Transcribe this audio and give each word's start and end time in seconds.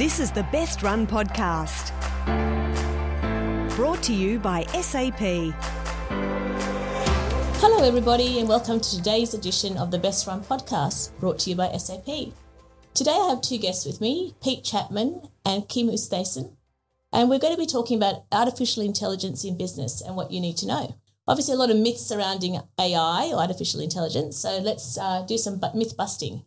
This 0.00 0.18
is 0.18 0.32
the 0.32 0.44
Best 0.44 0.82
Run 0.82 1.06
Podcast. 1.06 1.92
Brought 3.76 4.02
to 4.04 4.14
you 4.14 4.38
by 4.38 4.62
SAP. 4.80 5.18
Hello, 7.60 7.84
everybody, 7.86 8.38
and 8.38 8.48
welcome 8.48 8.80
to 8.80 8.96
today's 8.96 9.34
edition 9.34 9.76
of 9.76 9.90
the 9.90 9.98
Best 9.98 10.26
Run 10.26 10.40
Podcast, 10.40 11.10
brought 11.20 11.38
to 11.40 11.50
you 11.50 11.56
by 11.56 11.70
SAP. 11.76 12.32
Today, 12.94 13.10
I 13.10 13.28
have 13.28 13.42
two 13.42 13.58
guests 13.58 13.84
with 13.84 14.00
me 14.00 14.34
Pete 14.42 14.64
Chapman 14.64 15.28
and 15.44 15.68
Kim 15.68 15.88
Oosthuizen, 15.88 16.56
and 17.12 17.28
we're 17.28 17.38
going 17.38 17.52
to 17.52 17.60
be 17.60 17.66
talking 17.66 17.98
about 17.98 18.24
artificial 18.32 18.82
intelligence 18.82 19.44
in 19.44 19.58
business 19.58 20.00
and 20.00 20.16
what 20.16 20.30
you 20.30 20.40
need 20.40 20.56
to 20.56 20.66
know. 20.66 20.96
Obviously, 21.28 21.52
a 21.52 21.58
lot 21.58 21.68
of 21.68 21.76
myths 21.76 22.06
surrounding 22.06 22.58
AI 22.78 23.32
or 23.34 23.40
artificial 23.40 23.82
intelligence, 23.82 24.38
so 24.38 24.60
let's 24.60 24.96
uh, 24.96 25.26
do 25.28 25.36
some 25.36 25.60
myth 25.74 25.94
busting. 25.94 26.42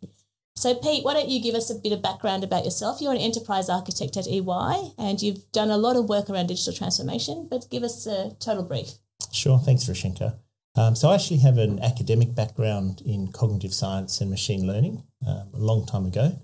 So, 0.56 0.76
Pete, 0.76 1.04
why 1.04 1.14
don't 1.14 1.30
you 1.30 1.42
give 1.42 1.56
us 1.56 1.70
a 1.70 1.76
bit 1.76 1.92
of 1.92 2.02
background 2.02 2.44
about 2.44 2.64
yourself? 2.64 3.02
You're 3.02 3.12
an 3.12 3.18
enterprise 3.18 3.70
architect 3.70 4.16
at 4.16 4.28
EY 4.28 4.94
and 4.98 5.22
you've 5.22 5.52
done 5.52 5.70
a 5.70 5.78
lot 5.78 5.96
of 5.96 6.08
work 6.08 6.30
around 6.30 6.48
digital 6.48 6.74
transformation, 6.74 7.48
but 7.50 7.70
give 7.70 7.84
us 7.84 8.06
a 8.08 8.36
total 8.40 8.64
brief. 8.64 8.92
Sure, 9.32 9.60
thanks, 9.60 9.86
Rushenka. 9.86 10.36
Um, 10.76 10.96
so, 10.96 11.10
I 11.10 11.16
actually 11.16 11.40
have 11.40 11.58
an 11.58 11.80
academic 11.80 12.34
background 12.34 13.02
in 13.06 13.32
cognitive 13.32 13.74
science 13.74 14.22
and 14.22 14.30
machine 14.30 14.66
learning 14.66 15.04
um, 15.28 15.50
a 15.54 15.60
long 15.60 15.86
time 15.86 16.06
ago, 16.06 16.40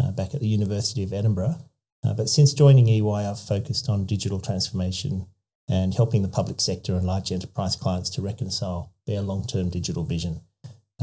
uh, 0.00 0.12
back 0.12 0.34
at 0.34 0.40
the 0.40 0.46
University 0.46 1.02
of 1.02 1.12
Edinburgh. 1.12 1.56
Uh, 2.04 2.12
but 2.12 2.28
since 2.28 2.52
joining 2.52 2.86
EY, 2.86 3.26
I've 3.26 3.40
focused 3.40 3.88
on 3.88 4.04
digital 4.04 4.38
transformation 4.40 5.26
and 5.68 5.94
helping 5.94 6.22
the 6.22 6.28
public 6.28 6.60
sector 6.60 6.94
and 6.94 7.06
large 7.06 7.32
enterprise 7.32 7.76
clients 7.76 8.10
to 8.10 8.22
reconcile 8.22 8.92
their 9.06 9.22
long 9.22 9.46
term 9.46 9.70
digital 9.70 10.04
vision. 10.04 10.42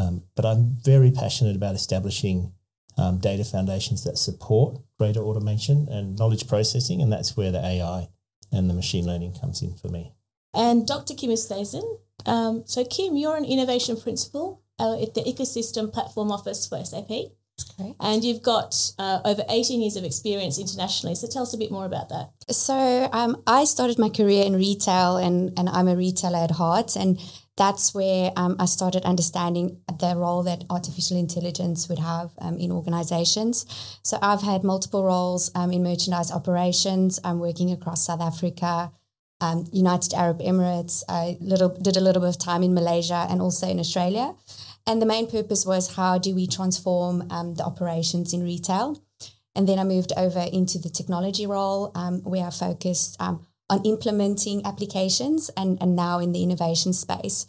Um, 0.01 0.23
but 0.35 0.45
I'm 0.45 0.77
very 0.83 1.11
passionate 1.11 1.55
about 1.55 1.75
establishing 1.75 2.53
um, 2.97 3.19
data 3.19 3.43
foundations 3.43 4.03
that 4.03 4.17
support 4.17 4.79
greater 4.97 5.21
automation 5.21 5.87
and 5.89 6.17
knowledge 6.17 6.47
processing, 6.47 7.01
and 7.01 7.11
that's 7.11 7.37
where 7.37 7.51
the 7.51 7.63
AI 7.63 8.09
and 8.51 8.69
the 8.69 8.73
machine 8.73 9.05
learning 9.05 9.35
comes 9.39 9.61
in 9.61 9.73
for 9.75 9.87
me. 9.87 10.13
And 10.53 10.85
Dr. 10.85 11.13
Kim 11.13 11.29
Oosthuizen, 11.29 11.99
um, 12.25 12.63
so 12.65 12.83
Kim, 12.83 13.15
you're 13.15 13.37
an 13.37 13.45
innovation 13.45 13.99
principal 13.99 14.61
uh, 14.79 15.01
at 15.01 15.13
the 15.13 15.21
Ecosystem 15.21 15.91
Platform 15.91 16.31
Office 16.31 16.67
for 16.67 16.83
SAP. 16.83 17.31
And 17.99 18.23
you've 18.23 18.41
got 18.41 18.75
uh, 18.97 19.19
over 19.23 19.43
18 19.47 19.81
years 19.81 19.95
of 19.95 20.03
experience 20.03 20.59
internationally. 20.59 21.15
So 21.15 21.27
tell 21.27 21.43
us 21.43 21.53
a 21.53 21.57
bit 21.57 21.71
more 21.71 21.85
about 21.85 22.09
that. 22.09 22.31
So 22.49 23.09
um, 23.11 23.41
I 23.45 23.65
started 23.65 23.99
my 23.99 24.09
career 24.09 24.45
in 24.45 24.55
retail 24.55 25.17
and, 25.17 25.51
and 25.57 25.69
I'm 25.69 25.87
a 25.87 25.95
retailer 25.95 26.39
at 26.39 26.51
heart. 26.51 26.95
And 26.95 27.19
that's 27.57 27.93
where 27.93 28.31
um, 28.37 28.55
I 28.59 28.65
started 28.65 29.03
understanding 29.03 29.81
the 29.99 30.15
role 30.15 30.43
that 30.43 30.63
artificial 30.69 31.17
intelligence 31.17 31.89
would 31.89 31.99
have 31.99 32.31
um, 32.39 32.57
in 32.57 32.71
organizations. 32.71 33.65
So 34.03 34.17
I've 34.21 34.41
had 34.41 34.63
multiple 34.63 35.03
roles 35.03 35.51
um, 35.53 35.71
in 35.71 35.83
merchandise 35.83 36.31
operations. 36.31 37.19
I'm 37.23 37.39
working 37.39 37.71
across 37.71 38.05
South 38.05 38.21
Africa, 38.21 38.91
um, 39.41 39.67
United 39.71 40.13
Arab 40.13 40.39
Emirates. 40.39 41.03
I 41.09 41.37
little, 41.41 41.69
did 41.69 41.97
a 41.97 42.01
little 42.01 42.21
bit 42.21 42.29
of 42.29 42.39
time 42.39 42.63
in 42.63 42.73
Malaysia 42.73 43.27
and 43.29 43.41
also 43.41 43.67
in 43.67 43.79
Australia. 43.79 44.33
And 44.87 45.01
the 45.01 45.05
main 45.05 45.29
purpose 45.29 45.65
was 45.65 45.95
how 45.95 46.17
do 46.17 46.33
we 46.33 46.47
transform 46.47 47.27
um, 47.29 47.55
the 47.55 47.63
operations 47.63 48.33
in 48.33 48.43
retail? 48.43 49.03
And 49.55 49.67
then 49.67 49.77
I 49.77 49.83
moved 49.83 50.13
over 50.15 50.39
into 50.51 50.79
the 50.79 50.89
technology 50.89 51.45
role 51.45 51.91
um, 51.93 52.21
where 52.23 52.45
I 52.45 52.49
focused 52.49 53.17
on 53.71 53.83
implementing 53.85 54.63
applications 54.65 55.49
and, 55.55 55.81
and 55.81 55.95
now 55.95 56.19
in 56.19 56.33
the 56.33 56.43
innovation 56.43 56.91
space. 56.91 57.47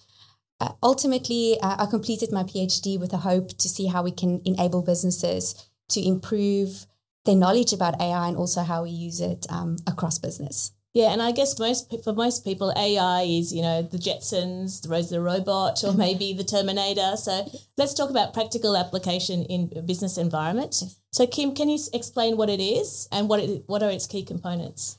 Uh, 0.61 0.71
ultimately, 0.83 1.59
uh, 1.61 1.77
I 1.83 1.87
completed 1.87 2.31
my 2.31 2.45
PhD 2.45 2.99
with 2.99 3.13
a 3.13 3.19
hope 3.19 3.49
to 3.59 3.69
see 3.69 3.89
how 3.89 4.05
we 4.05 4.13
can 4.13 4.41
enable 4.45 4.81
businesses 4.83 5.69
to 5.89 6.01
improve 6.01 6.87
their 7.25 7.35
knowledge 7.35 7.73
about 7.73 8.01
AI 8.01 8.29
and 8.29 8.37
also 8.37 8.63
how 8.63 8.85
we 8.85 8.91
use 8.91 9.21
it 9.21 9.47
um, 9.51 9.77
across 9.87 10.21
business. 10.21 10.71
Yeah, 10.95 11.13
and 11.13 11.23
I 11.23 11.33
guess 11.33 11.59
most 11.59 11.93
for 12.05 12.13
most 12.13 12.45
people, 12.45 12.73
AI 12.77 13.23
is 13.23 13.53
you 13.53 13.63
know 13.63 13.81
the 13.81 13.97
Jetsons, 13.97 14.83
the 14.83 14.91
Rose 14.91 15.09
the 15.09 15.21
robot, 15.21 15.83
or 15.83 15.93
maybe 16.07 16.35
the 16.35 16.45
Terminator. 16.45 17.17
So 17.17 17.51
let's 17.79 17.95
talk 17.95 18.11
about 18.11 18.35
practical 18.35 18.77
application 18.77 19.45
in 19.47 19.73
a 19.75 19.83
business 19.83 20.19
environment. 20.19 20.83
So 21.13 21.27
Kim, 21.27 21.55
can 21.55 21.71
you 21.71 21.79
explain 21.95 22.37
what 22.37 22.51
it 22.51 22.61
is 22.61 23.09
and 23.11 23.29
what 23.29 23.41
it, 23.41 23.65
what 23.67 23.83
are 23.83 23.91
its 23.91 24.07
key 24.07 24.23
components? 24.23 24.99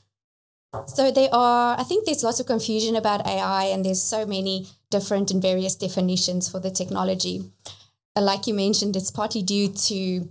So 0.86 1.10
there 1.10 1.28
are, 1.32 1.78
I 1.78 1.84
think 1.84 2.04
there's 2.04 2.24
lots 2.24 2.40
of 2.40 2.46
confusion 2.46 2.96
about 2.96 3.26
AI, 3.26 3.64
and 3.64 3.84
there's 3.84 4.02
so 4.02 4.26
many 4.26 4.66
different 4.90 5.30
and 5.30 5.40
various 5.40 5.74
definitions 5.74 6.48
for 6.48 6.60
the 6.60 6.70
technology. 6.70 7.50
Uh, 8.16 8.22
like 8.22 8.46
you 8.46 8.54
mentioned, 8.54 8.96
it's 8.96 9.10
partly 9.10 9.42
due 9.42 9.68
to 9.68 10.28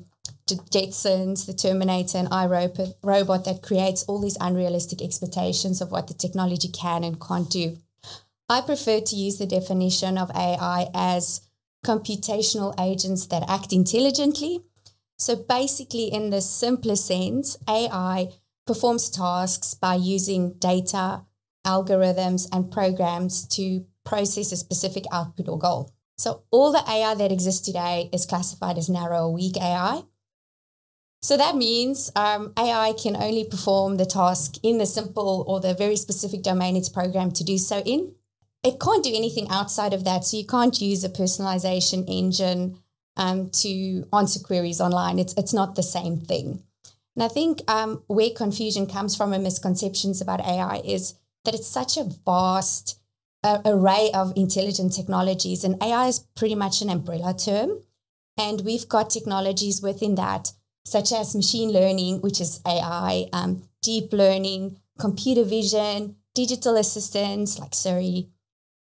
Jetsons, 0.48 1.46
the 1.46 1.54
Terminator, 1.54 2.18
and 2.18 2.30
iRobot 2.30 2.96
robot 3.02 3.46
that 3.46 3.62
creates 3.62 4.04
all 4.04 4.20
these 4.20 4.38
unrealistic 4.40 5.02
expectations 5.02 5.82
of 5.82 5.92
what 5.92 6.08
the 6.08 6.14
technology 6.14 6.68
can 6.68 7.04
and 7.04 7.20
can't 7.20 7.50
do. 7.50 7.78
I 8.50 8.62
prefer 8.62 9.00
to 9.00 9.16
use 9.16 9.38
the 9.38 9.48
definition 9.48 10.18
of 10.18 10.30
AI 10.36 10.90
as 10.94 11.42
computational 11.86 12.74
agents 12.80 13.28
that 13.28 13.50
act 13.50 13.74
intelligently. 13.74 14.62
So 15.18 15.36
basically, 15.36 16.06
in 16.06 16.30
the 16.30 16.42
simplest 16.42 17.06
sense, 17.08 17.58
AI 17.68 18.30
performs 18.66 19.10
tasks 19.10 19.74
by 19.74 19.96
using 19.96 20.54
data, 20.60 21.24
algorithms, 21.66 22.48
and 22.52 22.72
programs 22.72 23.48
to 23.48 23.86
process 24.06 24.52
a 24.52 24.58
specific 24.58 25.04
output 25.12 25.48
or 25.48 25.58
goal. 25.58 25.92
So 26.18 26.44
all 26.52 26.72
the 26.72 26.84
AI 26.90 27.16
that 27.16 27.32
exists 27.32 27.66
today 27.66 28.10
is 28.14 28.26
classified 28.26 28.78
as 28.78 28.90
narrow 28.90 29.28
or 29.28 29.34
weak 29.34 29.58
AI. 29.58 30.04
So 31.22 31.38
that 31.38 31.56
means 31.56 32.12
um, 32.16 32.52
AI 32.58 32.94
can 33.02 33.16
only 33.16 33.46
perform 33.46 33.96
the 33.96 34.06
task 34.06 34.56
in 34.62 34.78
the 34.78 34.86
simple 34.86 35.46
or 35.48 35.62
the 35.62 35.74
very 35.74 35.96
specific 35.96 36.44
domain 36.44 36.76
it's 36.76 36.90
programmed 36.90 37.36
to 37.38 37.46
do 37.46 37.58
so 37.58 37.80
in. 37.80 38.14
It 38.62 38.80
can't 38.80 39.04
do 39.04 39.14
anything 39.14 39.48
outside 39.50 39.94
of 39.94 40.04
that. 40.04 40.26
So 40.26 40.38
you 40.38 40.46
can't 40.46 40.80
use 40.82 41.04
a 41.04 41.10
personalization 41.10 42.04
engine 42.08 42.80
um, 43.16 43.50
to 43.52 44.06
answer 44.14 44.40
queries 44.40 44.82
online. 44.82 45.18
It's, 45.18 45.34
it's 45.36 45.54
not 45.54 45.76
the 45.76 45.84
same 45.84 46.20
thing. 46.20 46.64
And 47.16 47.24
I 47.24 47.28
think 47.28 47.62
um, 47.68 48.04
where 48.08 48.32
confusion 48.36 48.88
comes 48.88 49.16
from 49.16 49.34
and 49.34 49.44
misconceptions 49.44 50.22
about 50.22 50.42
AI 50.42 50.82
is 50.84 51.16
that 51.46 51.54
it's 51.54 51.68
such 51.68 51.98
a 51.98 52.10
vast 52.26 53.00
uh, 53.44 53.60
array 53.66 54.10
of 54.14 54.34
intelligent 54.36 54.94
technologies, 54.94 55.64
and 55.64 55.82
AI 55.84 56.08
is 56.08 56.20
pretty 56.36 56.56
much 56.56 56.82
an 56.82 56.90
umbrella 56.90 57.34
term. 57.34 57.84
And 58.38 58.62
we've 58.62 58.88
got 58.88 59.10
technologies 59.10 59.82
within 59.82 60.16
that 60.16 60.54
such 60.86 61.12
as 61.12 61.36
machine 61.36 61.72
learning, 61.72 62.22
which 62.22 62.42
is 62.42 62.62
AI, 62.68 63.28
um, 63.32 63.64
deep 63.82 64.12
learning, 64.12 64.78
computer 65.00 65.44
vision, 65.44 66.16
digital 66.36 66.76
assistants 66.78 67.60
like 67.60 67.74
Siri, 67.74 68.30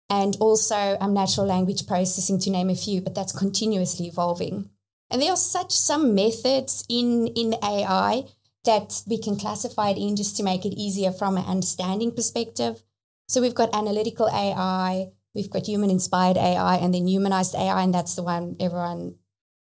and 0.10 0.36
also 0.40 0.98
um, 1.00 1.14
natural 1.14 1.48
language 1.48 1.88
processing, 1.88 2.40
to 2.40 2.50
name 2.50 2.70
a 2.70 2.76
few, 2.76 3.02
but 3.02 3.16
that's 3.16 3.32
continuously 3.32 4.08
evolving. 4.08 4.70
And 5.10 5.22
there 5.22 5.32
are 5.32 5.38
such 5.38 5.72
some 5.72 6.16
methods 6.16 6.86
in, 6.90 7.28
in 7.28 7.56
AI 7.64 8.24
that 8.66 9.04
we 9.08 9.18
can 9.18 9.38
classify 9.38 9.90
it 9.90 9.98
in 9.98 10.16
just 10.16 10.38
to 10.38 10.44
make 10.44 10.66
it 10.66 10.74
easier 10.74 11.12
from 11.12 11.38
an 11.38 11.46
understanding 11.46 12.12
perspective. 12.12 12.82
So 13.28 13.42
we've 13.42 13.56
got 13.56 13.76
analytical 13.76 14.28
AI, 14.28 15.12
we've 15.36 15.50
got 15.50 15.68
human 15.68 15.90
inspired 15.90 16.38
AI, 16.38 16.76
and 16.78 16.94
then 16.94 17.08
humanized 17.08 17.56
AI, 17.56 17.84
and 17.84 17.94
that's 17.94 18.16
the 18.16 18.24
one 18.24 18.56
everyone 18.60 19.16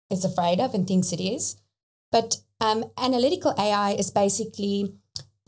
is 0.10 0.26
afraid 0.26 0.60
of 0.60 0.74
and 0.74 0.88
thinks 0.88 1.14
it 1.14 1.22
is. 1.22 1.56
But 2.12 2.38
um, 2.60 2.86
analytical 2.98 3.54
AI 3.58 3.92
is 3.92 4.12
basically 4.12 4.94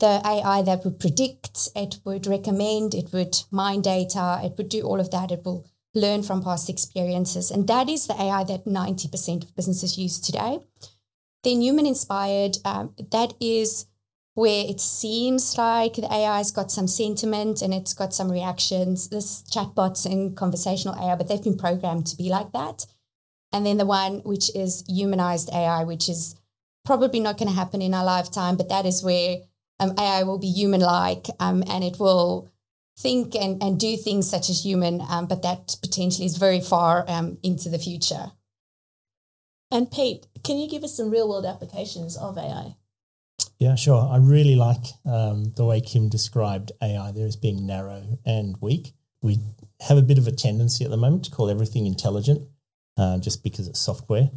the 0.00 0.20
AI 0.24 0.62
that 0.62 0.84
would 0.84 0.98
predict, 0.98 1.68
it 1.76 2.00
would 2.04 2.26
recommend, 2.26 2.94
it 2.94 3.12
would 3.12 3.36
mine 3.50 3.82
data, 3.82 4.40
it 4.42 4.54
would 4.58 4.68
do 4.68 4.82
all 4.82 5.00
of 5.00 5.10
that. 5.10 5.30
It 5.30 5.44
will 5.44 5.66
learn 5.94 6.22
from 6.22 6.42
past 6.42 6.68
experiences. 6.68 7.50
And 7.50 7.66
that 7.68 7.88
is 7.88 8.06
the 8.06 8.20
AI 8.20 8.44
that 8.44 8.64
90% 8.64 9.44
of 9.44 9.56
businesses 9.56 9.96
use 9.98 10.20
today. 10.20 10.58
Then 11.44 11.60
human 11.60 11.86
inspired, 11.86 12.58
um, 12.64 12.94
that 13.10 13.34
is 13.40 13.86
where 14.34 14.64
it 14.68 14.80
seems 14.80 15.56
like 15.56 15.94
the 15.94 16.12
AI 16.12 16.38
has 16.38 16.50
got 16.50 16.72
some 16.72 16.88
sentiment 16.88 17.62
and 17.62 17.72
it's 17.72 17.94
got 17.94 18.12
some 18.12 18.30
reactions. 18.30 19.08
This 19.08 19.42
chatbots 19.42 20.06
and 20.06 20.36
conversational 20.36 20.96
AI, 20.96 21.14
but 21.14 21.28
they've 21.28 21.42
been 21.42 21.56
programmed 21.56 22.06
to 22.08 22.16
be 22.16 22.28
like 22.28 22.52
that. 22.52 22.86
And 23.52 23.64
then 23.64 23.76
the 23.76 23.86
one 23.86 24.18
which 24.24 24.54
is 24.56 24.82
humanized 24.88 25.50
AI, 25.52 25.84
which 25.84 26.08
is 26.08 26.34
probably 26.84 27.20
not 27.20 27.38
going 27.38 27.48
to 27.48 27.54
happen 27.54 27.80
in 27.80 27.94
our 27.94 28.04
lifetime, 28.04 28.56
but 28.56 28.68
that 28.68 28.84
is 28.84 29.04
where 29.04 29.36
um, 29.78 29.94
AI 29.98 30.24
will 30.24 30.38
be 30.38 30.50
human 30.50 30.80
like 30.80 31.26
um, 31.38 31.62
and 31.68 31.84
it 31.84 32.00
will 32.00 32.50
think 32.96 33.34
and, 33.34 33.62
and 33.62 33.78
do 33.78 33.96
things 33.96 34.28
such 34.28 34.48
as 34.50 34.64
human, 34.64 35.00
um, 35.08 35.26
but 35.26 35.42
that 35.42 35.76
potentially 35.82 36.26
is 36.26 36.36
very 36.36 36.60
far 36.60 37.04
um, 37.08 37.38
into 37.42 37.68
the 37.68 37.78
future. 37.78 38.32
And 39.70 39.90
Pete, 39.90 40.26
can 40.44 40.58
you 40.58 40.68
give 40.68 40.84
us 40.84 40.96
some 40.96 41.10
real 41.10 41.28
world 41.28 41.46
applications 41.46 42.16
of 42.16 42.38
AI? 42.38 42.76
Yeah, 43.58 43.74
sure. 43.74 44.08
I 44.10 44.18
really 44.18 44.56
like 44.56 44.84
um, 45.04 45.52
the 45.56 45.64
way 45.64 45.80
Kim 45.80 46.08
described 46.08 46.72
AI 46.82 47.12
there 47.12 47.26
as 47.26 47.36
being 47.36 47.66
narrow 47.66 48.18
and 48.24 48.56
weak. 48.60 48.92
We 49.22 49.38
have 49.80 49.98
a 49.98 50.02
bit 50.02 50.18
of 50.18 50.26
a 50.26 50.32
tendency 50.32 50.84
at 50.84 50.90
the 50.90 50.96
moment 50.96 51.24
to 51.24 51.30
call 51.30 51.50
everything 51.50 51.86
intelligent 51.86 52.48
uh, 52.96 53.18
just 53.18 53.42
because 53.42 53.66
it's 53.66 53.80
software 53.80 54.30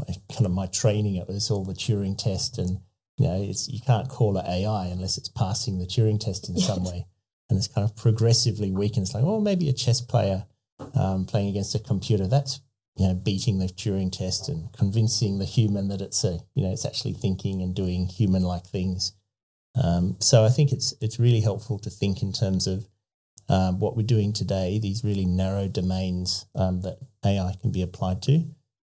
my, 0.00 0.14
kind 0.32 0.46
of 0.46 0.52
my 0.52 0.66
training. 0.66 1.16
It 1.16 1.28
was 1.28 1.50
all 1.50 1.64
the 1.64 1.74
Turing 1.74 2.16
test 2.16 2.58
and 2.58 2.80
You 3.18 3.26
know, 3.26 3.42
it's 3.42 3.68
you 3.68 3.80
can't 3.80 4.08
call 4.08 4.38
it 4.38 4.46
AI 4.46 4.86
unless 4.86 5.18
it's 5.18 5.28
passing 5.28 5.78
the 5.78 5.86
Turing 5.86 6.18
test 6.18 6.48
in 6.48 6.56
some 6.56 6.84
way, 6.90 7.06
and 7.50 7.58
it's 7.58 7.68
kind 7.68 7.84
of 7.84 7.96
progressively 7.96 8.70
weakened. 8.70 9.04
It's 9.06 9.14
like, 9.14 9.24
oh, 9.24 9.40
maybe 9.40 9.68
a 9.68 9.74
chess 9.74 10.00
player 10.00 10.46
um, 10.94 11.26
playing 11.26 11.48
against 11.48 11.74
a 11.74 11.78
computer 11.78 12.26
that's 12.26 12.60
you 12.96 13.06
know 13.06 13.14
beating 13.14 13.58
the 13.58 13.66
Turing 13.66 14.10
test 14.10 14.48
and 14.48 14.72
convincing 14.72 15.38
the 15.38 15.44
human 15.44 15.88
that 15.88 16.00
it's 16.00 16.24
a 16.24 16.40
you 16.54 16.64
know 16.64 16.72
it's 16.72 16.86
actually 16.86 17.12
thinking 17.12 17.60
and 17.60 17.74
doing 17.74 18.06
human 18.06 18.42
like 18.42 18.66
things. 18.66 19.12
Um, 19.80 20.16
so 20.20 20.44
I 20.44 20.48
think 20.48 20.72
it's 20.72 20.94
it's 21.00 21.18
really 21.18 21.40
helpful 21.40 21.78
to 21.80 21.90
think 21.90 22.22
in 22.22 22.32
terms 22.32 22.66
of 22.66 22.88
um, 23.48 23.78
what 23.80 23.96
we're 23.96 24.06
doing 24.06 24.32
today. 24.32 24.78
These 24.78 25.04
really 25.04 25.26
narrow 25.26 25.68
domains 25.68 26.46
um, 26.54 26.82
that 26.82 26.98
AI 27.24 27.54
can 27.60 27.70
be 27.70 27.82
applied 27.82 28.22
to. 28.22 28.44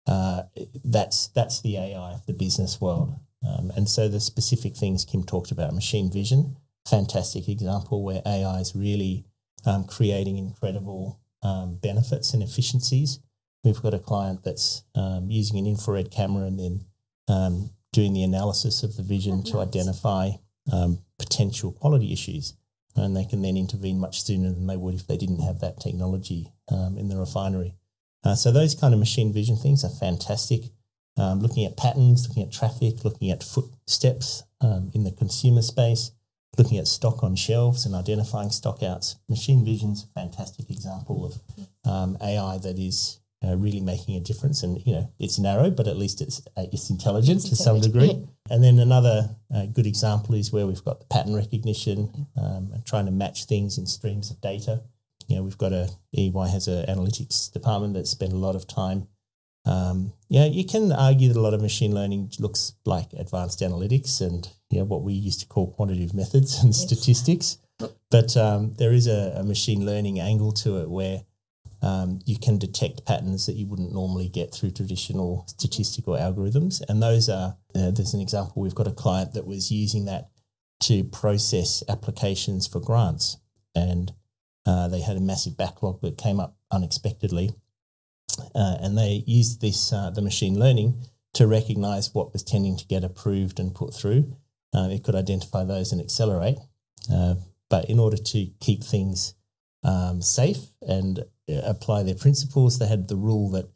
Uh, 0.07 0.43
that's 0.83 1.27
that's 1.27 1.61
the 1.61 1.77
AI 1.77 2.13
of 2.13 2.25
the 2.25 2.33
business 2.33 2.79
world. 2.79 3.19
Um, 3.47 3.71
and 3.75 3.89
so 3.89 4.07
the 4.07 4.19
specific 4.19 4.75
things 4.75 5.05
Kim 5.05 5.23
talked 5.23 5.51
about, 5.51 5.73
machine 5.73 6.09
vision, 6.11 6.55
fantastic 6.85 7.47
example 7.47 8.03
where 8.03 8.21
AI 8.25 8.59
is 8.59 8.75
really 8.75 9.25
um, 9.65 9.85
creating 9.85 10.37
incredible 10.37 11.19
um, 11.41 11.75
benefits 11.81 12.33
and 12.33 12.43
efficiencies. 12.43 13.19
We've 13.63 13.81
got 13.81 13.93
a 13.93 13.99
client 13.99 14.43
that's 14.43 14.83
um, 14.95 15.29
using 15.29 15.57
an 15.57 15.67
infrared 15.67 16.11
camera 16.11 16.45
and 16.45 16.59
then 16.59 16.85
um, 17.27 17.71
doing 17.91 18.13
the 18.13 18.23
analysis 18.23 18.83
of 18.83 18.97
the 18.97 19.03
vision 19.03 19.43
oh, 19.45 19.49
to 19.51 19.57
nice. 19.57 19.67
identify 19.67 20.29
um, 20.71 20.99
potential 21.17 21.71
quality 21.71 22.11
issues. 22.11 22.55
And 22.95 23.15
they 23.15 23.25
can 23.25 23.41
then 23.41 23.57
intervene 23.57 23.99
much 23.99 24.21
sooner 24.21 24.51
than 24.51 24.67
they 24.67 24.77
would 24.77 24.93
if 24.93 25.07
they 25.07 25.17
didn't 25.17 25.39
have 25.39 25.59
that 25.61 25.79
technology 25.79 26.51
um, 26.69 26.97
in 26.97 27.07
the 27.07 27.17
refinery. 27.17 27.75
Uh, 28.23 28.35
so 28.35 28.51
those 28.51 28.75
kind 28.75 28.93
of 28.93 28.99
machine 28.99 29.33
vision 29.33 29.57
things 29.57 29.83
are 29.83 29.89
fantastic. 29.89 30.65
Um, 31.17 31.39
looking 31.39 31.65
at 31.65 31.77
patterns, 31.77 32.27
looking 32.27 32.43
at 32.43 32.51
traffic, 32.51 33.03
looking 33.03 33.31
at 33.31 33.43
footsteps 33.43 34.43
um, 34.61 34.91
in 34.93 35.03
the 35.03 35.11
consumer 35.11 35.61
space, 35.61 36.11
looking 36.57 36.77
at 36.77 36.87
stock 36.87 37.23
on 37.23 37.35
shelves 37.35 37.85
and 37.85 37.95
identifying 37.95 38.49
stockouts. 38.49 39.15
Machine 39.27 39.65
vision's 39.65 40.03
a 40.03 40.19
fantastic 40.19 40.69
example 40.69 41.25
of 41.25 41.89
um, 41.89 42.17
AI 42.21 42.57
that 42.59 42.77
is 42.77 43.19
uh, 43.43 43.55
really 43.55 43.79
making 43.79 44.15
a 44.15 44.19
difference. 44.19 44.63
And 44.63 44.81
you 44.85 44.93
know, 44.93 45.11
it's 45.19 45.39
narrow, 45.39 45.69
but 45.69 45.87
at 45.87 45.97
least 45.97 46.21
it's 46.21 46.41
uh, 46.55 46.65
it's 46.71 46.89
intelligent 46.89 47.41
it's 47.41 47.49
to 47.49 47.55
some 47.55 47.81
degree. 47.81 48.25
and 48.49 48.63
then 48.63 48.79
another 48.79 49.29
uh, 49.53 49.65
good 49.65 49.85
example 49.85 50.35
is 50.35 50.51
where 50.51 50.65
we've 50.65 50.83
got 50.83 50.99
the 50.99 51.05
pattern 51.07 51.35
recognition 51.35 52.27
um, 52.37 52.69
and 52.73 52.85
trying 52.85 53.05
to 53.05 53.11
match 53.11 53.45
things 53.45 53.77
in 53.77 53.85
streams 53.85 54.31
of 54.31 54.39
data. 54.41 54.81
You 55.27 55.37
know, 55.37 55.43
we've 55.43 55.57
got 55.57 55.73
a 55.73 55.89
EY 56.17 56.31
has 56.51 56.67
an 56.67 56.85
analytics 56.85 57.51
department 57.51 57.93
that 57.95 58.07
spent 58.07 58.33
a 58.33 58.37
lot 58.37 58.55
of 58.55 58.67
time. 58.67 59.07
Um, 59.65 60.13
yeah, 60.29 60.45
you 60.45 60.65
can 60.65 60.91
argue 60.91 61.29
that 61.29 61.37
a 61.37 61.41
lot 61.41 61.53
of 61.53 61.61
machine 61.61 61.93
learning 61.93 62.31
looks 62.39 62.73
like 62.85 63.13
advanced 63.13 63.61
analytics 63.61 64.19
and 64.19 64.49
you 64.69 64.79
know 64.79 64.85
what 64.85 65.03
we 65.03 65.13
used 65.13 65.39
to 65.39 65.45
call 65.45 65.71
quantitative 65.71 66.13
methods 66.13 66.61
and 66.61 66.73
yes. 66.73 66.81
statistics. 66.81 67.57
But 68.09 68.35
um, 68.37 68.73
there 68.77 68.91
is 68.91 69.07
a, 69.07 69.35
a 69.37 69.43
machine 69.43 69.85
learning 69.85 70.19
angle 70.19 70.51
to 70.53 70.77
it 70.81 70.89
where 70.89 71.23
um, 71.83 72.19
you 72.25 72.37
can 72.39 72.57
detect 72.57 73.05
patterns 73.05 73.45
that 73.45 73.55
you 73.55 73.67
wouldn't 73.67 73.93
normally 73.93 74.29
get 74.29 74.53
through 74.53 74.71
traditional 74.71 75.45
statistical 75.47 76.13
algorithms. 76.13 76.81
And 76.87 77.03
those 77.03 77.27
are, 77.27 77.57
uh, 77.75 77.91
there's 77.91 78.13
an 78.13 78.21
example, 78.21 78.61
we've 78.61 78.73
got 78.73 78.87
a 78.87 78.91
client 78.91 79.33
that 79.33 79.45
was 79.45 79.69
using 79.69 80.05
that 80.05 80.29
to 80.81 81.03
process 81.03 81.83
applications 81.89 82.67
for 82.67 82.79
grants. 82.79 83.37
And 83.75 84.13
uh, 84.65 84.87
they 84.87 85.01
had 85.01 85.17
a 85.17 85.21
massive 85.21 85.57
backlog 85.57 86.01
that 86.01 86.17
came 86.17 86.39
up 86.39 86.55
unexpectedly. 86.71 87.51
Uh, 88.55 88.77
and 88.81 88.97
they 88.97 89.23
used 89.25 89.61
this, 89.61 89.93
uh, 89.93 90.09
the 90.09 90.21
machine 90.21 90.59
learning, 90.59 90.95
to 91.33 91.47
recognize 91.47 92.13
what 92.13 92.31
was 92.31 92.43
tending 92.43 92.77
to 92.77 92.85
get 92.85 93.03
approved 93.03 93.59
and 93.59 93.75
put 93.75 93.93
through. 93.93 94.35
Uh, 94.73 94.89
it 94.91 95.03
could 95.03 95.15
identify 95.15 95.63
those 95.63 95.91
and 95.91 96.01
accelerate. 96.01 96.57
Uh, 97.11 97.35
but 97.69 97.85
in 97.85 97.99
order 97.99 98.17
to 98.17 98.47
keep 98.59 98.83
things 98.83 99.33
um, 99.83 100.21
safe 100.21 100.59
and 100.81 101.25
apply 101.49 102.03
their 102.03 102.15
principles. 102.15 102.79
They 102.79 102.87
had 102.87 103.07
the 103.07 103.15
rule 103.15 103.49
that 103.51 103.69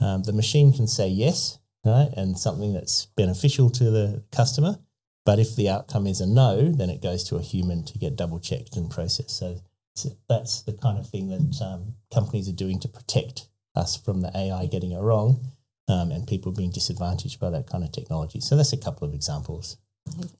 um, 0.00 0.22
the 0.22 0.32
machine 0.32 0.72
can 0.72 0.86
say 0.86 1.08
yes, 1.08 1.58
right, 1.84 2.10
and 2.16 2.38
something 2.38 2.72
that's 2.72 3.06
beneficial 3.16 3.70
to 3.70 3.90
the 3.90 4.24
customer. 4.32 4.78
But 5.24 5.38
if 5.38 5.56
the 5.56 5.70
outcome 5.70 6.06
is 6.06 6.20
a 6.20 6.26
no, 6.26 6.70
then 6.70 6.90
it 6.90 7.02
goes 7.02 7.24
to 7.24 7.36
a 7.36 7.42
human 7.42 7.84
to 7.84 7.98
get 7.98 8.16
double 8.16 8.40
checked 8.40 8.76
and 8.76 8.90
processed. 8.90 9.30
So, 9.30 9.60
so 9.96 10.10
that's 10.28 10.62
the 10.62 10.74
kind 10.74 10.98
of 10.98 11.08
thing 11.08 11.28
that 11.28 11.64
um, 11.64 11.94
companies 12.12 12.48
are 12.48 12.52
doing 12.52 12.78
to 12.80 12.88
protect 12.88 13.48
us 13.74 13.96
from 13.96 14.20
the 14.20 14.30
AI 14.36 14.66
getting 14.66 14.92
it 14.92 15.00
wrong 15.00 15.40
um, 15.88 16.10
and 16.10 16.26
people 16.26 16.52
being 16.52 16.70
disadvantaged 16.70 17.40
by 17.40 17.50
that 17.50 17.66
kind 17.66 17.84
of 17.84 17.92
technology. 17.92 18.40
So 18.40 18.56
that's 18.56 18.72
a 18.72 18.78
couple 18.78 19.06
of 19.06 19.14
examples. 19.14 19.76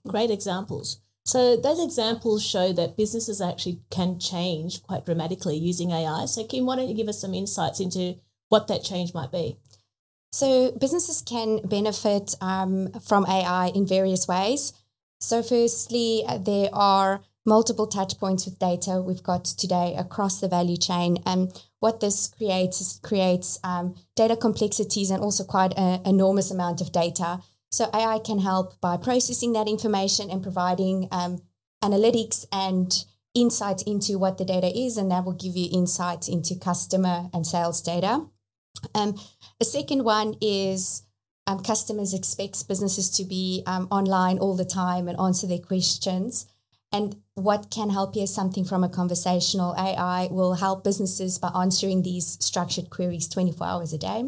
Great 0.06 0.31
examples. 0.31 1.00
So 1.26 1.56
those 1.56 1.82
examples 1.82 2.44
show 2.44 2.72
that 2.75 2.96
businesses 2.96 3.40
actually 3.40 3.81
can 3.90 4.19
change 4.19 4.82
quite 4.82 5.06
dramatically 5.06 5.56
using 5.56 5.90
AI. 5.90 6.26
So 6.26 6.44
Kim, 6.44 6.66
why 6.66 6.76
don't 6.76 6.88
you 6.88 6.94
give 6.94 7.08
us 7.08 7.20
some 7.20 7.34
insights 7.34 7.81
into 7.81 8.16
what 8.50 8.69
that 8.69 8.84
change 8.84 9.14
might 9.14 9.32
be? 9.32 9.56
So 10.32 10.72
businesses 10.72 11.22
can 11.22 11.60
benefit 11.64 12.34
um, 12.40 12.90
from 13.06 13.25
AI 13.26 13.69
in 13.69 13.87
various 13.87 14.28
ways. 14.28 14.72
So 15.20 15.42
firstly, 15.42 16.25
uh, 16.26 16.38
there 16.38 16.69
are 16.72 17.22
multiple 17.46 17.87
touch 17.87 18.19
points 18.19 18.46
with 18.46 18.58
data 18.58 19.02
we've 19.02 19.23
got 19.23 19.44
today 19.44 19.94
across 19.99 20.41
the 20.41 20.49
value 20.49 20.76
chain. 20.76 21.19
And 21.26 21.52
what 21.81 22.00
this 22.00 22.29
creates 22.29 22.81
is 22.81 23.00
creates 23.02 23.58
um, 23.62 23.94
data 24.17 24.37
complexities 24.37 25.11
and 25.11 25.23
also 25.23 25.44
quite 25.44 25.76
an 25.76 26.00
enormous 26.06 26.50
amount 26.50 26.81
of 26.81 26.93
data. 26.93 27.41
So 27.70 27.91
AI 27.93 28.20
can 28.20 28.38
help 28.38 28.81
by 28.81 28.96
processing 28.96 29.52
that 29.55 29.69
information 29.69 30.31
and 30.31 30.43
providing 30.43 31.08
um, 31.11 31.43
analytics 31.82 32.46
and 32.52 33.05
insights 33.35 33.82
into 33.82 34.19
what 34.19 34.38
the 34.38 34.44
data 34.44 34.69
is, 34.69 34.97
and 34.97 35.11
that 35.11 35.25
will 35.25 35.32
give 35.32 35.56
you 35.56 35.69
insights 35.73 36.29
into 36.29 36.55
customer 36.55 37.29
and 37.35 37.47
sales 37.47 37.82
data. 37.82 38.26
Um, 38.94 39.19
a 39.61 39.64
second 39.64 40.05
one 40.05 40.37
is 40.40 41.02
um, 41.47 41.61
customers 41.61 42.14
expects 42.14 42.62
businesses 42.62 43.11
to 43.11 43.25
be 43.25 43.62
um, 43.67 43.88
online 43.90 44.38
all 44.38 44.56
the 44.56 44.64
time 44.64 45.08
and 45.08 45.19
answer 45.19 45.47
their 45.47 45.58
questions. 45.58 46.47
And 46.93 47.17
what 47.34 47.70
can 47.70 47.90
help 47.90 48.14
you 48.14 48.22
is 48.22 48.34
something 48.34 48.64
from 48.64 48.84
a 48.84 48.88
conversational 48.88 49.75
AI 49.76 50.28
will 50.31 50.54
help 50.54 50.84
businesses 50.84 51.38
by 51.38 51.50
answering 51.54 52.02
these 52.02 52.38
structured 52.40 52.90
queries 52.90 53.28
24 53.28 53.66
hours 53.66 53.92
a 53.92 53.98
day. 53.98 54.25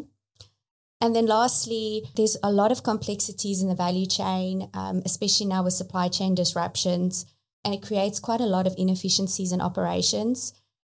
And 1.00 1.14
then 1.14 1.26
lastly, 1.26 2.02
there's 2.16 2.36
a 2.42 2.50
lot 2.50 2.72
of 2.72 2.82
complexities 2.82 3.62
in 3.62 3.68
the 3.68 3.74
value 3.74 4.06
chain, 4.06 4.70
um, 4.74 5.02
especially 5.04 5.46
now 5.46 5.62
with 5.62 5.74
supply 5.74 6.08
chain 6.08 6.34
disruptions, 6.34 7.26
and 7.64 7.74
it 7.74 7.82
creates 7.82 8.18
quite 8.18 8.40
a 8.40 8.46
lot 8.46 8.66
of 8.66 8.74
inefficiencies 8.78 9.52
in 9.52 9.60
operations. 9.60 10.54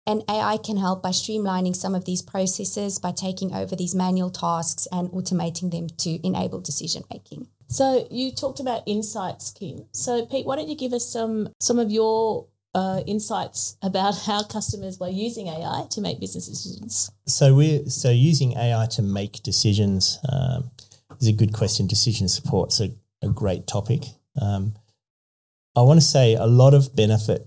And 0.06 0.22
AI 0.30 0.56
can 0.56 0.78
help 0.78 1.02
by 1.02 1.10
streamlining 1.10 1.76
some 1.76 1.94
of 1.94 2.06
these 2.06 2.22
processes 2.22 2.98
by 2.98 3.12
taking 3.12 3.54
over 3.54 3.76
these 3.76 3.94
manual 3.94 4.30
tasks 4.30 4.88
and 4.90 5.10
automating 5.10 5.70
them 5.70 5.88
to 5.98 6.26
enable 6.26 6.60
decision 6.60 7.02
making. 7.10 7.48
So 7.68 8.06
you 8.10 8.32
talked 8.32 8.60
about 8.60 8.82
insights, 8.86 9.52
Kim. 9.52 9.84
So 9.92 10.24
Pete, 10.26 10.46
why 10.46 10.56
don't 10.56 10.68
you 10.68 10.76
give 10.76 10.92
us 10.92 11.06
some 11.06 11.50
some 11.60 11.78
of 11.78 11.90
your 11.90 12.46
uh, 12.74 13.02
insights 13.06 13.76
about 13.82 14.18
how 14.26 14.42
customers 14.42 14.98
were 14.98 15.08
using 15.08 15.48
AI 15.48 15.86
to 15.90 16.00
make 16.00 16.20
business 16.20 16.48
decisions? 16.48 17.10
So 17.26 17.54
we're 17.54 17.86
so 17.86 18.10
using 18.10 18.56
AI 18.56 18.86
to 18.92 19.02
make 19.02 19.42
decisions 19.42 20.18
um, 20.30 20.70
is 21.20 21.28
a 21.28 21.32
good 21.32 21.52
question. 21.52 21.86
Decision 21.86 22.28
support's 22.28 22.80
a, 22.80 22.90
a 23.22 23.28
great 23.28 23.66
topic. 23.66 24.04
Um, 24.40 24.74
I 25.76 25.82
want 25.82 26.00
to 26.00 26.06
say 26.06 26.34
a 26.34 26.46
lot 26.46 26.74
of 26.74 26.96
benefit 26.96 27.46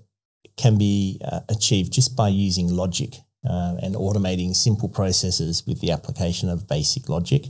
can 0.56 0.78
be 0.78 1.20
uh, 1.26 1.42
achieved 1.50 1.92
just 1.92 2.16
by 2.16 2.30
using 2.30 2.70
logic 2.70 3.16
uh, 3.50 3.76
and 3.82 3.96
automating 3.96 4.56
simple 4.56 4.88
processes 4.88 5.66
with 5.66 5.82
the 5.82 5.92
application 5.92 6.50
of 6.50 6.68
basic 6.68 7.10
logic. 7.10 7.46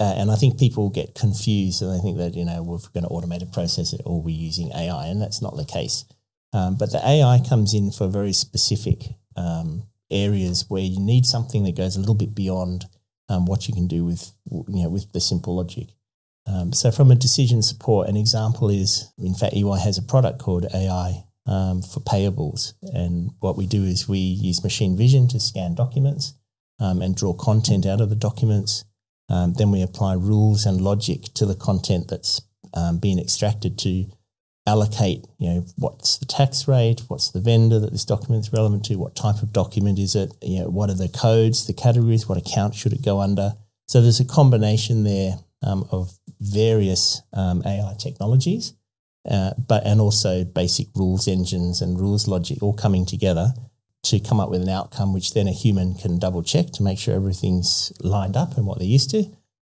Uh, 0.00 0.14
and 0.16 0.30
I 0.30 0.36
think 0.36 0.58
people 0.58 0.90
get 0.90 1.14
confused 1.14 1.82
and 1.82 1.92
they 1.92 2.00
think 2.00 2.18
that, 2.18 2.34
you 2.34 2.44
know, 2.44 2.62
we're 2.62 2.78
going 2.94 3.02
to 3.02 3.10
automate 3.10 3.42
a 3.42 3.46
process 3.46 3.94
or 4.04 4.22
we're 4.22 4.36
using 4.36 4.70
AI, 4.72 5.06
and 5.06 5.20
that's 5.20 5.42
not 5.42 5.56
the 5.56 5.64
case. 5.64 6.04
Um, 6.52 6.76
but 6.76 6.92
the 6.92 7.04
AI 7.04 7.40
comes 7.46 7.74
in 7.74 7.90
for 7.90 8.08
very 8.08 8.32
specific 8.32 9.16
um, 9.36 9.84
areas 10.10 10.64
where 10.68 10.82
you 10.82 11.00
need 11.00 11.26
something 11.26 11.64
that 11.64 11.76
goes 11.76 11.96
a 11.96 12.00
little 12.00 12.14
bit 12.14 12.34
beyond 12.34 12.86
um, 13.28 13.46
what 13.46 13.68
you 13.68 13.74
can 13.74 13.86
do 13.86 14.04
with 14.04 14.32
you 14.50 14.82
know 14.82 14.88
with 14.88 15.12
the 15.12 15.20
simple 15.20 15.56
logic. 15.56 15.88
Um, 16.46 16.72
so 16.72 16.90
from 16.90 17.10
a 17.10 17.14
decision 17.14 17.62
support, 17.62 18.08
an 18.08 18.16
example 18.16 18.70
is 18.70 19.12
in 19.18 19.34
fact 19.34 19.54
EY 19.54 19.78
has 19.84 19.98
a 19.98 20.02
product 20.02 20.38
called 20.38 20.66
AI 20.74 21.24
um, 21.46 21.82
for 21.82 22.00
payables, 22.00 22.74
and 22.82 23.32
what 23.40 23.56
we 23.56 23.66
do 23.66 23.84
is 23.84 24.08
we 24.08 24.18
use 24.18 24.64
machine 24.64 24.96
vision 24.96 25.28
to 25.28 25.40
scan 25.40 25.74
documents 25.74 26.34
um, 26.80 27.02
and 27.02 27.16
draw 27.16 27.34
content 27.34 27.84
out 27.84 28.00
of 28.00 28.08
the 28.08 28.16
documents. 28.16 28.84
Then 29.28 29.70
we 29.70 29.82
apply 29.82 30.14
rules 30.14 30.66
and 30.66 30.80
logic 30.80 31.24
to 31.34 31.46
the 31.46 31.54
content 31.54 32.08
that's 32.08 32.40
being 33.00 33.18
extracted 33.18 33.78
to 33.78 34.06
allocate, 34.68 35.24
you 35.38 35.48
know, 35.48 35.66
what's 35.76 36.18
the 36.18 36.26
tax 36.26 36.68
rate, 36.68 37.00
what's 37.08 37.30
the 37.30 37.40
vendor 37.40 37.80
that 37.80 37.90
this 37.90 38.04
document 38.04 38.44
is 38.44 38.52
relevant 38.52 38.84
to, 38.84 38.96
what 38.96 39.16
type 39.16 39.42
of 39.42 39.50
document 39.50 39.98
is 39.98 40.14
it, 40.14 40.34
you 40.42 40.60
know, 40.60 40.68
what 40.68 40.90
are 40.90 40.94
the 40.94 41.08
codes, 41.08 41.66
the 41.66 41.72
categories, 41.72 42.28
what 42.28 42.36
account 42.36 42.74
should 42.74 42.92
it 42.92 43.02
go 43.02 43.18
under. 43.20 43.54
So 43.86 44.02
there's 44.02 44.20
a 44.20 44.26
combination 44.26 45.04
there 45.04 45.38
um, 45.62 45.88
of 45.90 46.12
various 46.40 47.22
um, 47.32 47.62
AI 47.64 47.94
technologies, 47.98 48.74
uh, 49.28 49.52
but 49.56 49.86
and 49.86 50.00
also 50.02 50.44
basic 50.44 50.88
rules 50.94 51.26
engines 51.26 51.80
and 51.80 51.98
rules 51.98 52.28
logic 52.28 52.62
all 52.62 52.74
coming 52.74 53.06
together 53.06 53.54
to 54.04 54.20
come 54.20 54.40
up 54.40 54.50
with 54.50 54.62
an 54.62 54.68
outcome 54.68 55.12
which 55.12 55.34
then 55.34 55.48
a 55.48 55.52
human 55.52 55.94
can 55.94 56.18
double 56.18 56.42
check 56.42 56.70
to 56.70 56.82
make 56.82 56.98
sure 56.98 57.14
everything's 57.14 57.92
lined 58.00 58.36
up 58.36 58.56
and 58.56 58.66
what 58.66 58.78
they're 58.78 58.86
used 58.86 59.10
to. 59.10 59.24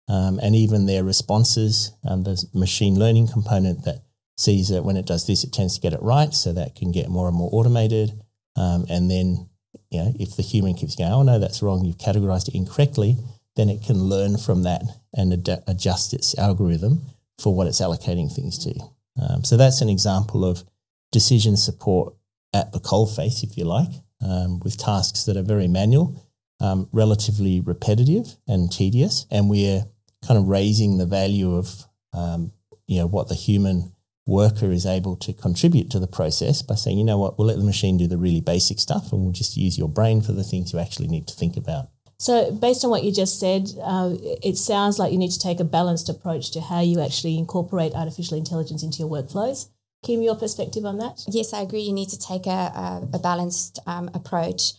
Um, 0.09 0.39
and 0.41 0.55
even 0.55 0.85
their 0.85 1.03
responses, 1.03 1.91
um, 2.07 2.23
there's 2.23 2.53
machine 2.53 2.97
learning 2.97 3.27
component 3.27 3.83
that 3.85 4.03
sees 4.37 4.69
that 4.69 4.83
when 4.83 4.95
it 4.97 5.05
does 5.05 5.27
this, 5.27 5.43
it 5.43 5.51
tends 5.51 5.75
to 5.75 5.81
get 5.81 5.93
it 5.93 6.01
right. 6.01 6.33
So 6.33 6.53
that 6.53 6.75
can 6.75 6.91
get 6.91 7.09
more 7.09 7.27
and 7.27 7.35
more 7.35 7.49
automated. 7.51 8.11
Um, 8.55 8.85
and 8.89 9.09
then, 9.09 9.49
you 9.89 9.99
know, 10.03 10.13
if 10.19 10.35
the 10.35 10.43
human 10.43 10.75
keeps 10.75 10.95
going, 10.95 11.11
oh 11.11 11.23
no, 11.23 11.39
that's 11.39 11.61
wrong, 11.61 11.83
you've 11.83 11.97
categorized 11.97 12.47
it 12.47 12.55
incorrectly, 12.55 13.17
then 13.55 13.69
it 13.69 13.83
can 13.83 13.97
learn 13.97 14.37
from 14.37 14.63
that 14.63 14.83
and 15.13 15.33
ad- 15.33 15.63
adjust 15.67 16.13
its 16.13 16.37
algorithm 16.37 17.01
for 17.39 17.53
what 17.53 17.67
it's 17.67 17.81
allocating 17.81 18.33
things 18.33 18.57
to. 18.59 18.73
Um, 19.21 19.43
so 19.43 19.57
that's 19.57 19.81
an 19.81 19.89
example 19.89 20.45
of 20.45 20.63
decision 21.11 21.57
support 21.57 22.13
at 22.53 22.71
the 22.71 22.79
coalface, 22.79 23.43
if 23.43 23.57
you 23.57 23.65
like, 23.65 23.89
um, 24.21 24.59
with 24.59 24.77
tasks 24.77 25.25
that 25.25 25.37
are 25.37 25.43
very 25.43 25.67
manual, 25.67 26.23
um, 26.59 26.89
relatively 26.91 27.61
repetitive 27.61 28.37
and 28.47 28.71
tedious, 28.71 29.25
and 29.29 29.49
we're 29.49 29.83
kind 30.25 30.39
of 30.39 30.47
raising 30.47 30.97
the 30.97 31.05
value 31.05 31.55
of 31.55 31.85
um, 32.13 32.51
you 32.87 32.99
know 32.99 33.07
what 33.07 33.29
the 33.29 33.35
human 33.35 33.93
worker 34.25 34.71
is 34.71 34.85
able 34.85 35.15
to 35.15 35.33
contribute 35.33 35.89
to 35.89 35.99
the 35.99 36.07
process 36.07 36.61
by 36.61 36.75
saying, 36.75 36.97
you 36.97 37.03
know 37.03 37.17
what, 37.17 37.37
we'll 37.37 37.47
let 37.47 37.57
the 37.57 37.63
machine 37.63 37.97
do 37.97 38.07
the 38.07 38.17
really 38.17 38.41
basic 38.41 38.79
stuff, 38.79 39.11
and 39.11 39.21
we'll 39.21 39.31
just 39.31 39.57
use 39.57 39.77
your 39.77 39.87
brain 39.87 40.21
for 40.21 40.33
the 40.33 40.43
things 40.43 40.73
you 40.73 40.79
actually 40.79 41.07
need 41.07 41.27
to 41.27 41.35
think 41.35 41.55
about. 41.55 41.87
So, 42.19 42.51
based 42.51 42.83
on 42.83 42.89
what 42.89 43.03
you 43.03 43.13
just 43.13 43.39
said, 43.39 43.69
uh, 43.81 44.11
it 44.43 44.57
sounds 44.57 44.97
like 44.97 45.11
you 45.11 45.19
need 45.19 45.31
to 45.31 45.39
take 45.39 45.59
a 45.59 45.63
balanced 45.63 46.09
approach 46.09 46.51
to 46.51 46.61
how 46.61 46.81
you 46.81 46.99
actually 46.99 47.37
incorporate 47.37 47.93
artificial 47.93 48.37
intelligence 48.37 48.83
into 48.83 48.99
your 48.99 49.09
workflows. 49.09 49.69
Kim, 50.07 50.21
your 50.21 50.35
perspective 50.35 50.85
on 50.85 50.99
that? 50.99 51.25
Yes, 51.27 51.51
I 51.51 51.59
agree. 51.59 51.81
You 51.81 51.91
need 51.91 52.07
to 52.09 52.17
take 52.17 52.47
a, 52.47 52.49
a, 52.49 53.09
a 53.15 53.19
balanced 53.19 53.79
um, 53.85 54.09
approach. 54.13 54.71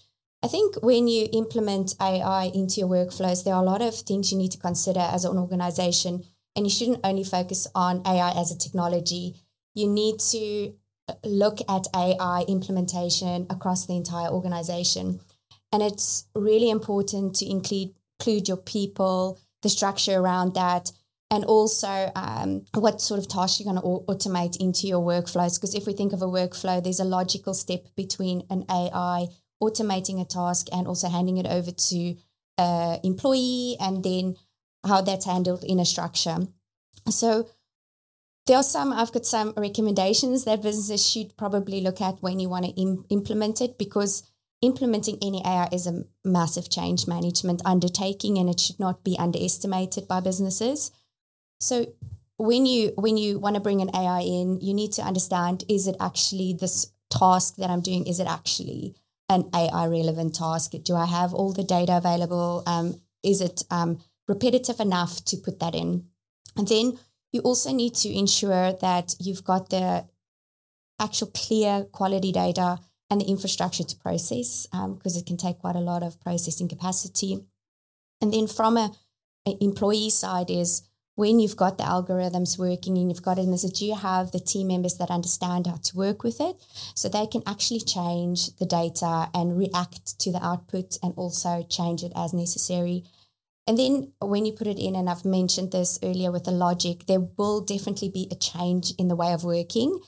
I 0.42 0.48
think 0.48 0.82
when 0.82 1.06
you 1.06 1.28
implement 1.34 1.94
AI 2.00 2.44
into 2.54 2.80
your 2.80 2.88
workflows, 2.88 3.44
there 3.44 3.52
are 3.52 3.62
a 3.62 3.66
lot 3.66 3.82
of 3.82 3.94
things 3.94 4.32
you 4.32 4.38
need 4.38 4.52
to 4.52 4.58
consider 4.58 5.00
as 5.00 5.26
an 5.26 5.36
organization, 5.36 6.24
and 6.56 6.64
you 6.64 6.70
shouldn't 6.70 7.00
only 7.04 7.24
focus 7.24 7.66
on 7.74 8.00
AI 8.06 8.30
as 8.40 8.50
a 8.50 8.56
technology. 8.56 9.34
You 9.74 9.86
need 9.88 10.18
to 10.30 10.72
look 11.24 11.58
at 11.68 11.88
AI 11.94 12.46
implementation 12.48 13.46
across 13.50 13.84
the 13.84 13.96
entire 13.96 14.30
organization. 14.30 15.20
And 15.70 15.82
it's 15.82 16.24
really 16.34 16.70
important 16.70 17.34
to 17.36 17.50
include, 17.50 17.90
include 18.18 18.48
your 18.48 18.56
people, 18.56 19.38
the 19.60 19.68
structure 19.68 20.18
around 20.18 20.54
that, 20.54 20.90
and 21.30 21.44
also 21.44 22.10
um, 22.16 22.64
what 22.74 23.00
sort 23.00 23.18
of 23.18 23.28
tasks 23.28 23.60
you're 23.60 23.72
going 23.72 23.82
to 23.82 24.12
automate 24.12 24.58
into 24.60 24.86
your 24.86 25.04
workflows. 25.04 25.56
Because 25.56 25.74
if 25.74 25.86
we 25.86 25.92
think 25.92 26.12
of 26.12 26.22
a 26.22 26.26
workflow, 26.26 26.82
there's 26.82 27.00
a 27.00 27.04
logical 27.04 27.54
step 27.54 27.84
between 27.96 28.44
an 28.48 28.64
AI 28.70 29.26
automating 29.62 30.20
a 30.20 30.24
task 30.24 30.68
and 30.72 30.86
also 30.86 31.08
handing 31.08 31.36
it 31.36 31.46
over 31.46 31.70
to 31.70 32.16
an 32.56 33.00
employee, 33.04 33.76
and 33.80 34.02
then 34.02 34.36
how 34.86 35.00
that's 35.00 35.26
handled 35.26 35.64
in 35.64 35.78
a 35.78 35.84
structure. 35.84 36.38
So 37.08 37.48
there 38.48 38.56
are 38.56 38.62
some 38.62 38.92
i've 38.94 39.12
got 39.12 39.26
some 39.26 39.52
recommendations 39.58 40.44
that 40.44 40.62
businesses 40.62 41.06
should 41.06 41.36
probably 41.36 41.82
look 41.82 42.00
at 42.00 42.22
when 42.22 42.40
you 42.40 42.48
want 42.48 42.64
to 42.64 42.72
Im- 42.80 43.04
implement 43.10 43.60
it 43.60 43.76
because 43.78 44.22
implementing 44.62 45.18
any 45.22 45.42
AI 45.44 45.68
is 45.70 45.86
a 45.86 46.04
massive 46.24 46.68
change 46.70 47.06
management 47.06 47.62
undertaking 47.64 48.38
and 48.38 48.48
it 48.48 48.58
should 48.58 48.80
not 48.80 49.04
be 49.04 49.16
underestimated 49.18 50.08
by 50.08 50.18
businesses. 50.20 50.90
So 51.60 51.86
when 52.36 52.66
you 52.66 52.92
when 52.96 53.16
you 53.16 53.38
want 53.38 53.54
to 53.56 53.60
bring 53.60 53.80
an 53.80 53.94
AI 53.94 54.20
in, 54.20 54.60
you 54.60 54.74
need 54.74 54.92
to 54.92 55.02
understand 55.02 55.64
is 55.68 55.86
it 55.86 55.96
actually 56.00 56.52
this 56.52 56.92
task 57.10 57.56
that 57.56 57.70
I'm 57.70 57.80
doing 57.80 58.06
is 58.06 58.20
it 58.20 58.26
actually 58.26 58.94
an 59.28 59.50
AI 59.54 59.86
relevant 59.86 60.34
task? 60.34 60.72
Do 60.82 60.94
I 60.94 61.06
have 61.06 61.34
all 61.34 61.52
the 61.52 61.64
data 61.64 61.96
available? 61.96 62.62
Um, 62.66 63.00
is 63.22 63.40
it 63.40 63.64
um, 63.70 64.00
repetitive 64.26 64.80
enough 64.80 65.24
to 65.26 65.36
put 65.36 65.58
that 65.60 65.74
in? 65.74 66.06
And 66.56 66.68
then 66.68 66.98
you 67.32 67.40
also 67.42 67.72
need 67.72 67.94
to 67.96 68.08
ensure 68.16 68.72
that 68.72 69.14
you've 69.18 69.44
got 69.44 69.70
the 69.70 70.06
actual 71.00 71.28
clear 71.28 71.84
quality 71.92 72.32
data 72.32 72.78
and 73.10 73.20
the 73.20 73.26
infrastructure 73.26 73.84
to 73.84 73.96
process 73.96 74.66
because 74.66 75.16
um, 75.16 75.20
it 75.20 75.26
can 75.26 75.36
take 75.36 75.58
quite 75.58 75.76
a 75.76 75.80
lot 75.80 76.02
of 76.02 76.20
processing 76.20 76.68
capacity. 76.68 77.38
And 78.20 78.32
then 78.32 78.46
from 78.46 78.76
a, 78.76 78.92
a, 79.46 79.56
employee 79.62 80.10
side 80.10 80.50
is 80.50 80.82
when 81.18 81.40
you've 81.40 81.56
got 81.56 81.78
the 81.78 81.82
algorithms 81.82 82.56
working 82.56 82.96
and 82.96 83.10
you've 83.10 83.24
got 83.24 83.38
it, 83.38 83.48
is 83.48 83.64
it 83.64 83.74
do 83.74 83.84
you 83.84 83.96
have 83.96 84.30
the 84.30 84.38
team 84.38 84.68
members 84.68 84.98
that 84.98 85.10
understand 85.10 85.66
how 85.66 85.74
to 85.74 85.96
work 85.96 86.22
with 86.22 86.40
it 86.40 86.54
so 86.94 87.08
they 87.08 87.26
can 87.26 87.42
actually 87.44 87.80
change 87.80 88.54
the 88.58 88.64
data 88.64 89.28
and 89.34 89.58
react 89.58 90.16
to 90.20 90.30
the 90.30 90.40
output 90.40 90.96
and 91.02 91.12
also 91.16 91.66
change 91.68 92.04
it 92.04 92.12
as 92.14 92.32
necessary. 92.32 93.02
And 93.66 93.76
then 93.76 94.12
when 94.20 94.46
you 94.46 94.52
put 94.52 94.68
it 94.68 94.78
in, 94.78 94.94
and 94.94 95.10
I've 95.10 95.24
mentioned 95.24 95.72
this 95.72 95.98
earlier 96.04 96.30
with 96.30 96.44
the 96.44 96.52
logic, 96.52 97.06
there 97.06 97.26
will 97.36 97.62
definitely 97.62 98.10
be 98.10 98.28
a 98.30 98.36
change 98.36 98.92
in 98.92 99.08
the 99.08 99.16
way 99.16 99.32
of 99.32 99.42
working. 99.42 99.98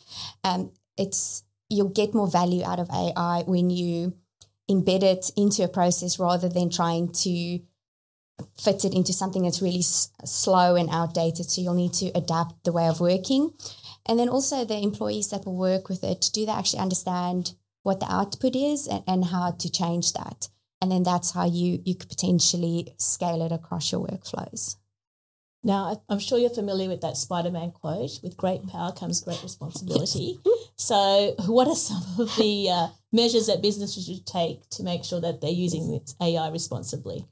Um, 0.44 0.70
it's 0.96 1.42
you'll 1.68 1.88
get 1.88 2.14
more 2.14 2.30
value 2.30 2.64
out 2.64 2.78
of 2.78 2.88
AI 2.88 3.42
when 3.48 3.68
you 3.68 4.14
embed 4.70 5.02
it 5.02 5.32
into 5.36 5.64
a 5.64 5.68
process 5.68 6.20
rather 6.20 6.48
than 6.48 6.70
trying 6.70 7.08
to 7.24 7.58
fit 8.58 8.84
it 8.84 8.94
into 8.94 9.12
something 9.12 9.42
that's 9.42 9.62
really 9.62 9.80
s- 9.80 10.10
slow 10.24 10.76
and 10.76 10.88
outdated. 10.90 11.50
So 11.50 11.60
you'll 11.60 11.74
need 11.74 11.92
to 11.94 12.06
adapt 12.14 12.64
the 12.64 12.72
way 12.72 12.88
of 12.88 13.00
working. 13.00 13.52
And 14.06 14.18
then 14.18 14.28
also 14.28 14.64
the 14.64 14.78
employees 14.78 15.30
that 15.30 15.44
will 15.46 15.56
work 15.56 15.88
with 15.88 16.02
it, 16.02 16.30
do 16.32 16.46
they 16.46 16.52
actually 16.52 16.80
understand 16.80 17.54
what 17.82 18.00
the 18.00 18.12
output 18.12 18.56
is 18.56 18.86
and, 18.86 19.02
and 19.06 19.24
how 19.26 19.52
to 19.52 19.70
change 19.70 20.12
that? 20.14 20.48
And 20.82 20.90
then 20.90 21.02
that's 21.02 21.32
how 21.32 21.44
you 21.44 21.82
you 21.84 21.94
could 21.94 22.08
potentially 22.08 22.94
scale 22.96 23.42
it 23.42 23.52
across 23.52 23.92
your 23.92 24.06
workflows. 24.06 24.76
Now, 25.62 26.02
I'm 26.08 26.18
sure 26.18 26.38
you're 26.38 26.48
familiar 26.48 26.88
with 26.88 27.02
that 27.02 27.18
Spider 27.18 27.50
Man 27.50 27.70
quote 27.70 28.18
with 28.22 28.36
great 28.36 28.66
power 28.66 28.92
comes 28.92 29.20
great 29.20 29.42
responsibility. 29.42 30.38
so, 30.76 31.34
what 31.46 31.68
are 31.68 31.76
some 31.76 32.02
of 32.18 32.34
the 32.36 32.70
uh, 32.70 32.88
measures 33.12 33.46
that 33.48 33.60
businesses 33.60 34.06
should 34.06 34.24
take 34.26 34.68
to 34.70 34.82
make 34.82 35.04
sure 35.04 35.20
that 35.20 35.42
they're 35.42 35.50
using 35.50 36.00
AI 36.20 36.48
responsibly? 36.48 37.26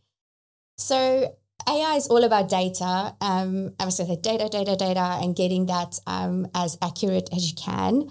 So, 0.79 1.37
AI 1.69 1.97
is 1.97 2.07
all 2.07 2.25
about 2.25 2.49
data. 2.49 3.15
Um, 3.21 3.75
I 3.79 3.85
was 3.85 3.99
going 3.99 4.09
to 4.09 4.15
say 4.15 4.21
data, 4.21 4.49
data, 4.49 4.75
data, 4.77 5.19
and 5.21 5.37
getting 5.37 5.67
that 5.67 5.99
um, 6.07 6.49
as 6.55 6.79
accurate 6.81 7.29
as 7.33 7.51
you 7.51 7.57
can. 7.57 8.11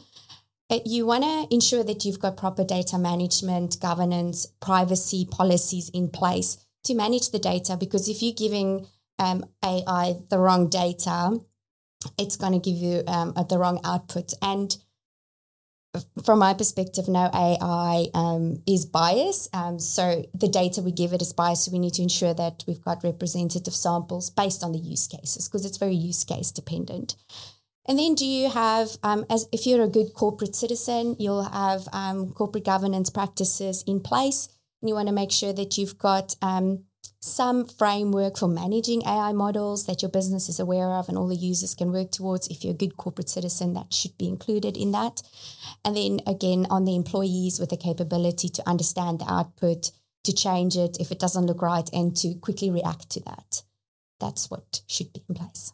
But 0.69 0.85
you 0.85 1.05
want 1.05 1.23
to 1.23 1.47
ensure 1.53 1.83
that 1.83 2.03
you've 2.03 2.19
got 2.19 2.37
proper 2.37 2.63
data 2.63 2.97
management, 2.97 3.79
governance, 3.79 4.45
privacy 4.59 5.25
policies 5.31 5.89
in 5.89 6.09
place 6.09 6.57
to 6.83 6.93
manage 6.93 7.31
the 7.31 7.39
data. 7.39 7.77
Because 7.77 8.09
if 8.09 8.21
you're 8.21 8.33
giving 8.33 8.85
um, 9.17 9.45
AI 9.63 10.15
the 10.29 10.37
wrong 10.37 10.69
data, 10.69 11.39
it's 12.17 12.35
going 12.35 12.53
to 12.53 12.59
give 12.59 12.77
you 12.77 13.03
um, 13.07 13.33
the 13.49 13.57
wrong 13.57 13.79
output. 13.85 14.33
And 14.41 14.75
from 16.23 16.39
my 16.39 16.53
perspective, 16.53 17.07
no 17.07 17.29
AI 17.33 18.07
um, 18.13 18.61
is 18.67 18.85
biased. 18.85 19.53
Um, 19.55 19.79
so 19.79 20.25
the 20.33 20.47
data 20.47 20.81
we 20.81 20.91
give 20.91 21.13
it 21.13 21.21
is 21.21 21.33
biased. 21.33 21.65
So 21.65 21.71
we 21.71 21.79
need 21.79 21.93
to 21.95 22.01
ensure 22.01 22.33
that 22.33 22.63
we've 22.67 22.83
got 22.83 23.03
representative 23.03 23.73
samples 23.73 24.29
based 24.29 24.63
on 24.63 24.71
the 24.71 24.79
use 24.79 25.07
cases 25.07 25.47
because 25.47 25.65
it's 25.65 25.77
very 25.77 25.95
use 25.95 26.23
case 26.23 26.51
dependent. 26.51 27.15
And 27.87 27.97
then, 27.97 28.15
do 28.15 28.25
you 28.25 28.49
have, 28.49 28.97
um, 29.01 29.25
as 29.29 29.47
if 29.53 29.65
you're 29.65 29.83
a 29.83 29.87
good 29.87 30.13
corporate 30.13 30.55
citizen, 30.55 31.15
you'll 31.19 31.43
have 31.43 31.87
um, 31.93 32.33
corporate 32.33 32.65
governance 32.65 33.09
practices 33.09 33.81
in 33.87 34.01
place, 34.01 34.49
and 34.81 34.89
you 34.89 34.95
want 34.95 35.07
to 35.07 35.13
make 35.13 35.31
sure 35.31 35.53
that 35.53 35.77
you've 35.77 35.97
got 35.97 36.35
um, 36.41 36.83
some 37.19 37.65
framework 37.65 38.37
for 38.37 38.47
managing 38.47 39.01
AI 39.05 39.31
models 39.33 39.85
that 39.85 40.01
your 40.01 40.11
business 40.11 40.49
is 40.49 40.59
aware 40.59 40.91
of 40.91 41.09
and 41.09 41.17
all 41.17 41.27
the 41.27 41.35
users 41.35 41.73
can 41.73 41.91
work 41.91 42.11
towards. 42.11 42.47
If 42.47 42.63
you're 42.63 42.73
a 42.73 42.77
good 42.77 42.97
corporate 42.97 43.29
citizen, 43.29 43.73
that 43.73 43.93
should 43.93 44.17
be 44.17 44.27
included 44.27 44.77
in 44.77 44.91
that. 44.91 45.21
And 45.83 45.97
then 45.97 46.19
again, 46.27 46.67
on 46.69 46.85
the 46.85 46.95
employees 46.95 47.59
with 47.59 47.69
the 47.69 47.77
capability 47.77 48.49
to 48.49 48.69
understand 48.69 49.19
the 49.19 49.31
output, 49.31 49.91
to 50.23 50.33
change 50.33 50.75
it 50.75 50.97
if 50.99 51.11
it 51.11 51.19
doesn't 51.19 51.45
look 51.45 51.61
right, 51.61 51.89
and 51.91 52.15
to 52.17 52.35
quickly 52.35 52.69
react 52.69 53.09
to 53.11 53.19
that. 53.21 53.63
That's 54.19 54.49
what 54.49 54.81
should 54.87 55.13
be 55.13 55.23
in 55.27 55.35
place. 55.35 55.73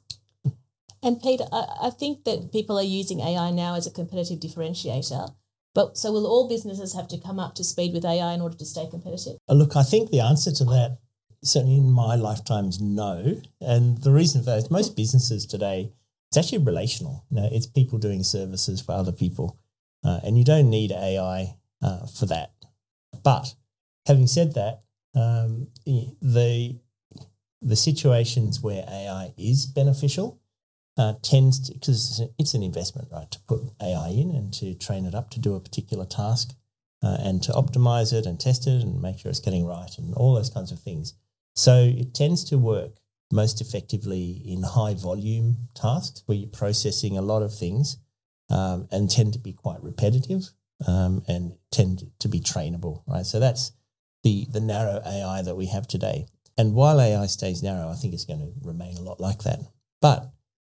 And 1.02 1.22
Peter, 1.22 1.44
I, 1.52 1.66
I 1.84 1.90
think 1.90 2.24
that 2.24 2.52
people 2.52 2.78
are 2.78 2.84
using 2.84 3.20
AI 3.20 3.52
now 3.52 3.76
as 3.76 3.86
a 3.86 3.92
competitive 3.92 4.40
differentiator. 4.40 5.34
But 5.76 5.98
so 5.98 6.12
will 6.12 6.28
all 6.28 6.48
businesses 6.48 6.94
have 6.94 7.08
to 7.10 7.18
come 7.18 7.40
up 7.40 7.56
to 7.56 7.64
speed 7.64 7.94
with 7.94 8.06
AI 8.06 8.34
in 8.34 8.42
order 8.42 8.56
to 8.56 8.66
stay 8.66 8.88
competitive? 8.90 9.38
Look, 9.50 9.76
I 9.76 9.84
think 9.84 10.12
the 10.12 10.20
answer 10.20 10.52
to 10.52 10.66
that 10.66 11.00
certainly 11.44 11.78
in 11.78 11.92
my 11.92 12.16
lifetime 12.16 12.66
is 12.66 12.82
no. 12.82 13.42
And 13.62 14.00
the 14.00 14.12
reason 14.12 14.42
for 14.42 14.52
that 14.52 14.58
is 14.58 14.72
most 14.72 14.96
businesses 14.96 15.46
today, 15.46 15.92
it's 16.30 16.38
actually 16.38 16.64
relational. 16.66 17.26
You 17.30 17.42
know, 17.42 17.50
it's 17.52 17.68
people 17.68 18.00
doing 18.00 18.24
services 18.24 18.82
for 18.82 18.94
other 18.94 19.12
people. 19.12 19.60
Uh, 20.04 20.20
and 20.24 20.38
you 20.38 20.44
don't 20.44 20.70
need 20.70 20.92
AI 20.92 21.56
uh, 21.82 22.06
for 22.08 22.26
that. 22.26 22.52
But 23.24 23.56
having 24.06 24.28
said 24.28 24.54
that, 24.56 24.82
um, 25.16 25.68
the 25.86 26.80
the 27.62 27.76
situations 27.78 28.62
where 28.62 28.84
AI 28.90 29.34
is 29.38 29.66
beneficial 29.66 30.42
uh, 30.98 31.14
tends 31.22 31.60
to, 31.68 31.74
because 31.74 32.22
it's 32.38 32.54
an 32.54 32.62
investment, 32.62 33.08
right, 33.12 33.30
to 33.32 33.40
put 33.48 33.62
AI 33.82 34.10
in 34.10 34.32
and 34.32 34.54
to 34.56 34.74
train 34.74 35.06
it 35.06 35.16
up 35.16 35.30
to 35.32 35.40
do 35.40 35.56
a 35.56 35.62
particular 35.62 36.06
task 36.06 36.54
uh, 37.02 37.18
and 37.22 37.42
to 37.44 37.52
optimize 37.54 38.14
it 38.14 38.26
and 38.26 38.40
test 38.40 38.68
it 38.68 38.84
and 38.84 39.02
make 39.02 39.18
sure 39.20 39.30
it's 39.30 39.40
getting 39.40 39.66
right 39.66 39.98
and 39.98 40.14
all 40.16 40.36
those 40.36 40.50
kinds 40.50 40.72
of 40.72 40.80
things. 40.80 41.14
So 41.56 41.92
it 41.96 42.14
tends 42.14 42.44
to 42.46 42.58
work 42.58 42.94
most 43.32 43.62
effectively 43.62 44.42
in 44.46 44.64
high 44.64 44.94
volume 44.94 45.70
tasks 45.76 46.24
where 46.26 46.38
you're 46.38 46.50
processing 46.50 47.18
a 47.18 47.22
lot 47.22 47.42
of 47.42 47.54
things 47.54 47.98
um, 48.50 48.88
and 48.92 49.10
tend 49.10 49.34
to 49.34 49.40
be 49.40 49.54
quite 49.54 49.84
repetitive 49.84 50.52
um, 50.88 51.24
and 51.28 51.54
tend 51.72 52.12
to 52.20 52.28
be 52.28 52.40
trainable, 52.40 53.04
right? 53.08 53.26
So 53.26 53.40
that's 53.40 53.72
the 54.24 54.48
the 54.52 54.60
narrow 54.60 55.02
AI 55.06 55.42
that 55.42 55.56
we 55.56 55.68
have 55.68 55.88
today. 55.88 56.28
And 56.58 56.76
while 56.76 57.02
AI 57.02 57.26
stays 57.26 57.64
narrow, 57.64 57.90
I 57.90 57.96
think 57.96 58.14
it's 58.14 58.26
going 58.26 58.40
to 58.40 58.54
remain 58.68 58.98
a 58.98 59.02
lot 59.02 59.20
like 59.20 59.44
that. 59.44 59.60
But 60.02 60.32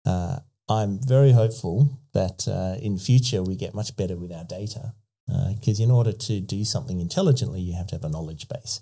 uh, 0.05 0.39
I'm 0.69 0.99
very 1.05 1.31
hopeful 1.31 1.99
that 2.13 2.47
uh, 2.47 2.81
in 2.81 2.97
future 2.97 3.43
we 3.43 3.55
get 3.55 3.75
much 3.75 3.95
better 3.97 4.15
with 4.15 4.31
our 4.31 4.45
data 4.45 4.93
because 5.27 5.79
uh, 5.79 5.83
in 5.83 5.91
order 5.91 6.11
to 6.11 6.39
do 6.39 6.63
something 6.63 6.99
intelligently, 6.99 7.59
you 7.59 7.73
have 7.73 7.87
to 7.87 7.95
have 7.95 8.03
a 8.03 8.09
knowledge 8.09 8.47
base. 8.47 8.81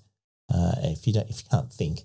Uh, 0.54 0.74
if 0.84 1.06
you 1.08 1.14
don't, 1.14 1.30
if 1.30 1.44
you 1.44 1.50
can't 1.50 1.72
think, 1.72 2.02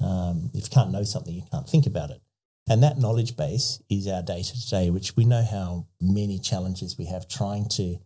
um, 0.00 0.50
if 0.54 0.64
you 0.64 0.70
can't 0.70 0.90
know 0.90 1.04
something, 1.04 1.34
you 1.34 1.42
can't 1.50 1.68
think 1.68 1.86
about 1.86 2.10
it. 2.10 2.20
And 2.68 2.82
that 2.82 2.98
knowledge 2.98 3.36
base 3.36 3.82
is 3.90 4.08
our 4.08 4.22
data 4.22 4.58
today, 4.60 4.90
which 4.90 5.16
we 5.16 5.24
know 5.24 5.42
how 5.42 5.86
many 6.00 6.38
challenges 6.38 6.96
we 6.96 7.06
have 7.06 7.28
trying 7.28 7.68
to 7.70 7.98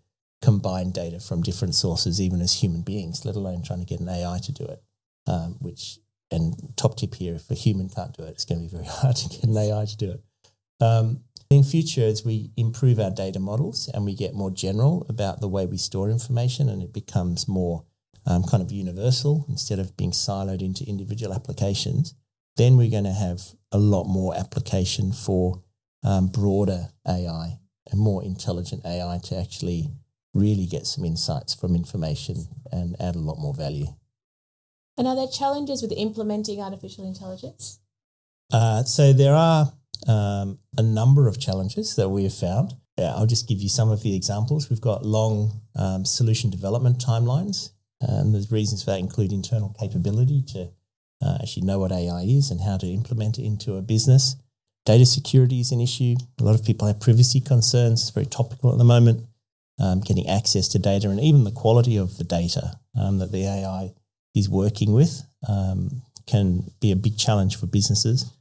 combine 0.43 0.91
data 0.91 1.21
from 1.21 1.43
different 1.43 1.75
sources, 1.75 2.21
even 2.21 2.41
as 2.41 2.55
human 2.55 2.83
beings, 2.83 3.25
let 3.25 3.37
alone 3.37 3.63
trying 3.63 3.81
to 3.81 3.87
get 3.87 4.01
an 4.01 4.09
AI 4.09 4.39
to 4.45 4.53
do 4.53 4.65
it. 4.65 4.83
Um, 5.27 5.57
which 5.61 5.99
and 6.31 6.55
top 6.77 6.97
tip 6.97 7.15
here, 7.15 7.35
if 7.35 7.51
a 7.51 7.55
human 7.55 7.89
can't 7.89 8.17
do 8.17 8.25
it, 8.25 8.31
it's 8.31 8.45
going 8.45 8.61
to 8.61 8.69
be 8.69 8.71
very 8.71 8.89
hard 8.89 9.17
to 9.17 9.29
get 9.29 9.45
an 9.45 9.57
AI 9.57 9.85
to 9.85 9.97
do 9.97 10.11
it. 10.11 10.23
Um, 10.81 11.21
in 11.51 11.65
future, 11.65 12.05
as 12.05 12.25
we 12.25 12.51
improve 12.57 12.99
our 12.99 13.11
data 13.11 13.39
models 13.39 13.89
and 13.95 14.05
we 14.05 14.15
get 14.15 14.35
more 14.35 14.51
general 14.51 15.07
about 15.09 15.41
the 15.41 15.49
way 15.49 15.65
we 15.65 15.79
store 15.79 16.11
information 16.11 16.69
and 16.69 16.83
it 16.83 16.93
becomes 16.93 17.49
more 17.49 17.85
um, 18.29 18.45
kind 18.45 18.63
of 18.63 18.71
universal 18.71 19.45
instead 19.49 19.79
of 19.79 19.97
being 19.97 20.13
siloed 20.13 20.61
into 20.61 20.85
individual 20.85 21.35
applications, 21.35 22.15
then 22.57 22.77
we're 22.77 22.91
going 22.91 23.05
to 23.05 23.13
have 23.13 23.41
a 23.73 23.79
lot 23.79 24.05
more 24.05 24.37
application 24.37 25.13
for 25.13 25.63
um, 26.05 26.29
broader 26.29 26.89
AI 27.07 27.59
and 27.91 28.01
more 28.01 28.23
intelligent 28.23 28.85
AI 28.85 29.19
to 29.25 29.37
actually 29.37 29.91
really 30.35 30.67
get 30.67 30.87
some 30.87 31.05
insights 31.05 31.55
from 31.55 31.75
information 31.75 32.37
and 32.71 32.95
add 33.01 33.17
a 33.17 33.19
lot 33.19 33.39
more 33.39 33.55
value. 33.55 33.87
And 34.99 35.07
are 35.07 35.17
there 35.17 35.29
challenges 35.29 35.81
with 35.81 35.93
implementing 35.97 36.61
artificial 36.61 37.07
intelligence? 37.07 37.79
Uh, 38.53 38.83
so 38.83 39.13
there 39.13 39.35
are 39.35 39.73
um, 40.07 40.59
a 40.77 40.83
number 40.83 41.29
of 41.29 41.41
challenges 41.41 41.97
that 41.97 42.09
we 42.09 42.25
have 42.25 42.35
found. 42.35 42.75
Yeah, 42.99 43.15
I'll 43.15 43.27
just 43.27 43.49
give 43.49 43.61
you 43.61 43.69
some 43.69 43.91
of 43.91 44.03
the 44.03 44.15
examples. 44.15 44.69
We've 44.69 44.81
got 44.81 45.05
long 45.05 45.61
um, 45.77 46.05
solution 46.05 46.51
development 46.51 46.99
timelines, 46.99 47.71
and 48.01 48.35
there's 48.35 48.53
reasons 48.53 48.83
for 48.83 48.91
that 48.91 49.01
include 49.01 49.33
internal 49.33 49.75
capability 49.79 50.43
to 50.43 50.71
uh, 51.23 51.39
actually 51.41 51.67
know 51.67 51.79
what 51.79 51.93
AI 51.93 52.23
is 52.23 52.51
and 52.51 52.61
how 52.61 52.77
to 52.77 52.87
implement 52.87 53.39
it 53.39 53.45
into 53.45 53.77
a 53.77 53.83
business. 53.83 54.37
Data 54.87 55.05
security 55.05 55.61
is 55.61 55.73
an 55.73 55.81
issue. 55.81 56.15
A 56.41 56.45
lot 56.45 56.55
of 56.55 56.65
people 56.65 56.87
have 56.87 57.01
privacy 57.01 57.41
concerns. 57.41 58.03
It's 58.03 58.11
very 58.11 58.27
topical 58.27 58.73
at 58.73 58.79
the 58.79 58.85
moment. 58.85 59.27
Um, 59.81 60.01
getting 60.01 60.29
access 60.29 60.67
to 60.69 60.79
data 60.81 61.09
and 61.09 61.21
even 61.21 61.45
the 61.45 61.53
quality 61.53 61.97
of 61.97 62.19
the 62.19 62.25
data 62.25 62.81
um, 63.01 63.19
that 63.19 63.31
the 63.31 63.45
AI 63.45 63.93
is 64.35 64.49
working 64.49 64.93
with 64.93 65.23
um, 65.49 66.03
can 66.27 66.73
be 66.81 66.91
a 66.91 66.97
big 66.97 67.17
challenge 67.17 67.57
for 67.57 67.67
businesses 67.67 68.33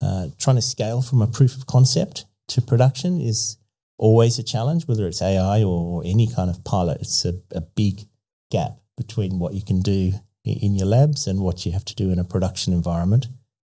uh, 0.00 0.28
trying 0.38 0.56
to 0.56 0.62
scale 0.62 1.02
from 1.02 1.22
a 1.22 1.26
proof 1.26 1.56
of 1.56 1.66
concept 1.66 2.24
to 2.48 2.62
production 2.62 3.20
is 3.20 3.56
always 3.98 4.38
a 4.38 4.42
challenge, 4.42 4.86
whether 4.86 5.06
it's 5.06 5.20
AI 5.20 5.62
or 5.62 6.02
any 6.04 6.28
kind 6.32 6.48
of 6.48 6.64
pilot. 6.64 7.00
It's 7.00 7.24
a, 7.24 7.34
a 7.52 7.60
big 7.60 8.02
gap 8.50 8.78
between 8.98 9.38
what 9.38 9.54
you 9.54 9.62
can 9.62 9.80
do 9.80 10.12
in 10.44 10.74
your 10.74 10.86
labs 10.86 11.26
and 11.26 11.40
what 11.40 11.64
you 11.64 11.72
have 11.72 11.84
to 11.86 11.94
do 11.94 12.10
in 12.10 12.18
a 12.18 12.24
production 12.24 12.72
environment. 12.72 13.26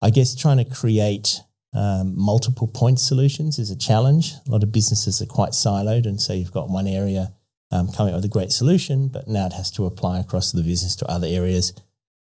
I 0.02 0.10
guess 0.10 0.36
trying 0.36 0.58
to 0.58 0.66
create 0.66 1.42
um, 1.74 2.14
multiple 2.18 2.68
point 2.68 3.00
solutions 3.00 3.60
is 3.60 3.70
a 3.70 3.78
challenge. 3.78 4.34
A 4.48 4.52
lot 4.52 4.64
of 4.64 4.72
businesses 4.72 5.22
are 5.22 5.28
quite 5.28 5.52
siloed, 5.52 6.06
and 6.06 6.20
so 6.20 6.34
you've 6.34 6.52
got 6.52 6.70
one 6.70 6.88
area 6.88 7.34
um, 7.72 7.92
coming 7.92 8.14
up 8.14 8.18
with 8.18 8.26
a 8.26 8.34
great 8.34 8.52
solution, 8.52 9.08
but 9.08 9.28
now 9.28 9.46
it 9.46 9.54
has 9.54 9.70
to 9.72 9.86
apply 9.86 10.20
across 10.20 10.52
the 10.52 10.64
business 10.64 10.96
to 10.98 11.08
other 11.08 11.28
areas. 11.28 11.74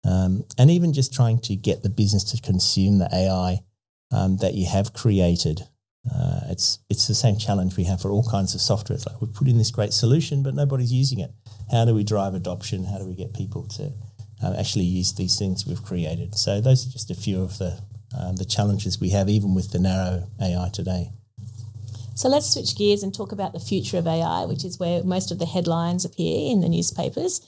Um, 0.03 0.45
and 0.58 0.69
even 0.71 0.93
just 0.93 1.13
trying 1.13 1.39
to 1.39 1.55
get 1.55 1.84
the 1.84 1.89
business 1.89 2.23
to 2.25 2.41
consume 2.41 2.99
the 2.99 3.10
AI 3.12 3.63
um, 4.12 4.38
that 4.38 4.53
you 4.53 4.67
have 4.67 4.93
created. 4.93 5.67
Uh, 6.13 6.41
it's 6.50 6.80
it's 6.89 7.08
the 7.08 7.15
same 7.15 7.38
challenge 7.38 7.78
we 7.78 7.84
have 7.86 8.02
for 8.02 8.12
all 8.12 8.28
kinds 8.30 8.54
of 8.54 8.62
software. 8.62 8.96
It's 8.96 9.08
like 9.08 9.20
we've 9.22 9.34
put 9.34 9.48
in 9.48 9.58
this 9.58 9.72
great 9.72 9.94
solution, 9.94 10.44
but 10.44 10.54
nobody's 10.54 10.94
using 10.94 11.20
it. 11.20 11.32
How 11.72 11.86
do 11.86 11.96
we 11.96 12.04
drive 12.04 12.36
adoption? 12.36 12.86
How 12.86 13.00
do 13.00 13.06
we 13.06 13.15
get 13.15 13.34
people 13.34 13.68
to 13.70 13.91
um, 14.44 14.54
actually 14.56 14.86
use 14.86 15.13
these 15.13 15.38
things 15.38 15.65
we've 15.65 15.84
created? 15.84 16.36
So 16.36 16.62
those 16.62 16.88
are 16.88 16.91
just 16.91 17.10
a 17.10 17.15
few 17.15 17.41
of 17.41 17.58
the 17.58 17.80
um, 18.18 18.36
the 18.36 18.46
challenges 18.46 19.00
we 19.00 19.10
have, 19.10 19.30
even 19.30 19.56
with 19.56 19.72
the 19.72 19.80
narrow 19.80 20.28
AI 20.39 20.70
today. 20.72 21.10
So 22.15 22.30
let's 22.30 22.50
switch 22.50 22.78
gears 22.78 23.04
and 23.04 23.13
talk 23.13 23.34
about 23.34 23.52
the 23.52 23.60
future 23.60 23.98
of 23.98 24.08
AI, 24.08 24.46
which 24.46 24.63
is 24.63 24.80
where 24.80 25.04
most 25.04 25.32
of 25.32 25.39
the 25.39 25.46
headlines 25.46 26.06
appear 26.06 26.50
in 26.50 26.62
the 26.62 26.70
newspapers. 26.70 27.41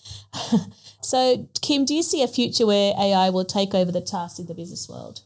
so, 1.01 1.47
Kim, 1.61 1.85
do 1.85 1.95
you 1.95 2.03
see 2.03 2.21
a 2.21 2.27
future 2.27 2.65
where 2.65 2.93
AI 2.99 3.29
will 3.29 3.45
take 3.45 3.73
over 3.73 3.93
the 3.93 4.01
tasks 4.01 4.39
in 4.39 4.47
the 4.47 4.53
business 4.53 4.89
world? 4.89 5.21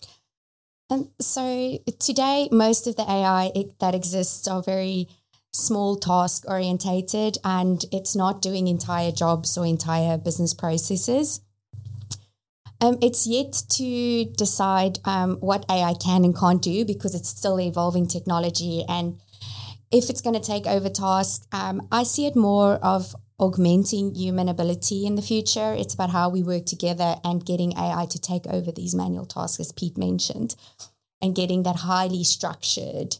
And 0.91 1.07
so 1.21 1.79
today, 1.99 2.49
most 2.51 2.85
of 2.85 2.97
the 2.97 3.09
AI 3.09 3.51
that 3.79 3.95
exists 3.95 4.45
are 4.47 4.61
very 4.61 5.07
small 5.53 5.95
task 5.95 6.43
orientated 6.47 7.37
and 7.45 7.83
it's 7.93 8.13
not 8.15 8.41
doing 8.41 8.67
entire 8.67 9.11
jobs 9.11 9.57
or 9.57 9.65
entire 9.65 10.17
business 10.17 10.53
processes. 10.53 11.39
Um, 12.81 12.97
it's 13.01 13.25
yet 13.25 13.53
to 13.69 14.25
decide 14.25 14.99
um, 15.05 15.37
what 15.37 15.65
AI 15.69 15.93
can 15.93 16.25
and 16.25 16.37
can't 16.37 16.61
do 16.61 16.83
because 16.83 17.15
it's 17.15 17.29
still 17.29 17.59
evolving 17.59 18.07
technology. 18.07 18.83
And 18.89 19.19
if 19.91 20.09
it's 20.09 20.21
going 20.21 20.33
to 20.33 20.41
take 20.41 20.67
over 20.67 20.89
tasks, 20.89 21.47
um, 21.53 21.87
I 21.91 22.03
see 22.03 22.25
it 22.25 22.35
more 22.35 22.75
of 22.75 23.15
augmenting 23.41 24.13
human 24.13 24.47
ability 24.47 25.05
in 25.05 25.15
the 25.15 25.21
future. 25.21 25.73
It's 25.73 25.95
about 25.95 26.11
how 26.11 26.29
we 26.29 26.43
work 26.43 26.65
together 26.67 27.15
and 27.23 27.45
getting 27.45 27.75
AI 27.75 28.05
to 28.11 28.21
take 28.21 28.45
over 28.45 28.71
these 28.71 28.93
manual 28.93 29.25
tasks, 29.25 29.59
as 29.59 29.71
Pete 29.71 29.97
mentioned, 29.97 30.55
and 31.21 31.35
getting 31.35 31.63
that 31.63 31.77
highly 31.77 32.23
structured, 32.23 33.17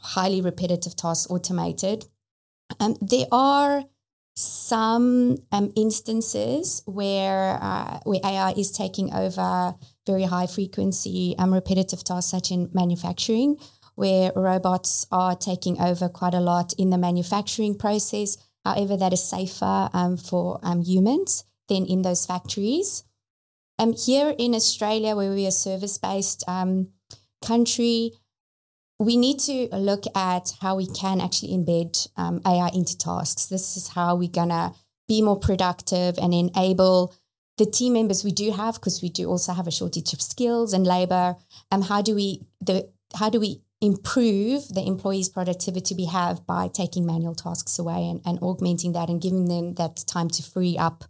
highly 0.00 0.40
repetitive 0.40 0.96
tasks 0.96 1.30
automated. 1.30 2.06
Um, 2.80 2.96
there 3.02 3.26
are 3.30 3.84
some 4.34 5.38
um, 5.52 5.72
instances 5.76 6.82
where 6.86 7.58
uh, 7.60 7.98
where 8.04 8.20
AI 8.24 8.52
is 8.52 8.70
taking 8.70 9.12
over 9.12 9.74
very 10.06 10.22
high 10.22 10.46
frequency 10.46 11.34
um, 11.38 11.52
repetitive 11.52 12.04
tasks, 12.04 12.30
such 12.30 12.50
in 12.50 12.70
manufacturing, 12.72 13.58
where 13.96 14.30
robots 14.36 15.06
are 15.10 15.34
taking 15.34 15.80
over 15.80 16.08
quite 16.08 16.34
a 16.34 16.40
lot 16.40 16.72
in 16.74 16.90
the 16.90 16.98
manufacturing 16.98 17.76
process 17.76 18.38
However, 18.68 18.98
that 18.98 19.14
is 19.14 19.24
safer 19.24 19.88
um, 19.94 20.18
for 20.18 20.60
um, 20.62 20.82
humans 20.82 21.44
than 21.68 21.86
in 21.86 22.02
those 22.02 22.26
factories. 22.26 23.02
Um, 23.78 23.94
here 23.94 24.34
in 24.36 24.54
Australia, 24.54 25.16
where 25.16 25.32
we 25.32 25.46
are 25.46 25.50
service 25.50 25.96
based 25.96 26.44
country, 27.42 28.12
we 28.98 29.16
need 29.16 29.38
to 29.40 29.68
look 29.72 30.04
at 30.14 30.52
how 30.60 30.76
we 30.76 30.86
can 30.86 31.20
actually 31.20 31.52
embed 31.56 32.08
um, 32.16 32.42
AI 32.44 32.68
into 32.74 32.98
tasks. 32.98 33.46
This 33.46 33.76
is 33.78 33.88
how 33.88 34.16
we're 34.16 34.28
going 34.28 34.50
to 34.50 34.74
be 35.06 35.22
more 35.22 35.38
productive 35.38 36.18
and 36.18 36.34
enable 36.34 37.14
the 37.56 37.64
team 37.64 37.94
members 37.94 38.22
we 38.22 38.32
do 38.32 38.50
have, 38.52 38.74
because 38.74 39.00
we 39.00 39.08
do 39.08 39.30
also 39.30 39.52
have 39.54 39.66
a 39.66 39.70
shortage 39.70 40.12
of 40.12 40.20
skills 40.20 40.74
and 40.74 40.86
labor. 40.86 41.36
Um, 41.72 41.82
how 41.82 42.02
do 42.02 42.14
we 42.14 42.42
the 42.60 42.90
how 43.14 43.30
do 43.30 43.40
we 43.40 43.62
improve 43.80 44.68
the 44.68 44.84
employee's 44.86 45.28
productivity 45.28 45.94
we 45.94 46.06
have 46.06 46.46
by 46.46 46.68
taking 46.68 47.06
manual 47.06 47.34
tasks 47.34 47.78
away 47.78 48.08
and, 48.08 48.20
and 48.24 48.38
augmenting 48.42 48.92
that 48.92 49.08
and 49.08 49.20
giving 49.20 49.46
them 49.46 49.74
that 49.74 50.04
time 50.06 50.28
to 50.28 50.42
free 50.42 50.76
up 50.76 51.04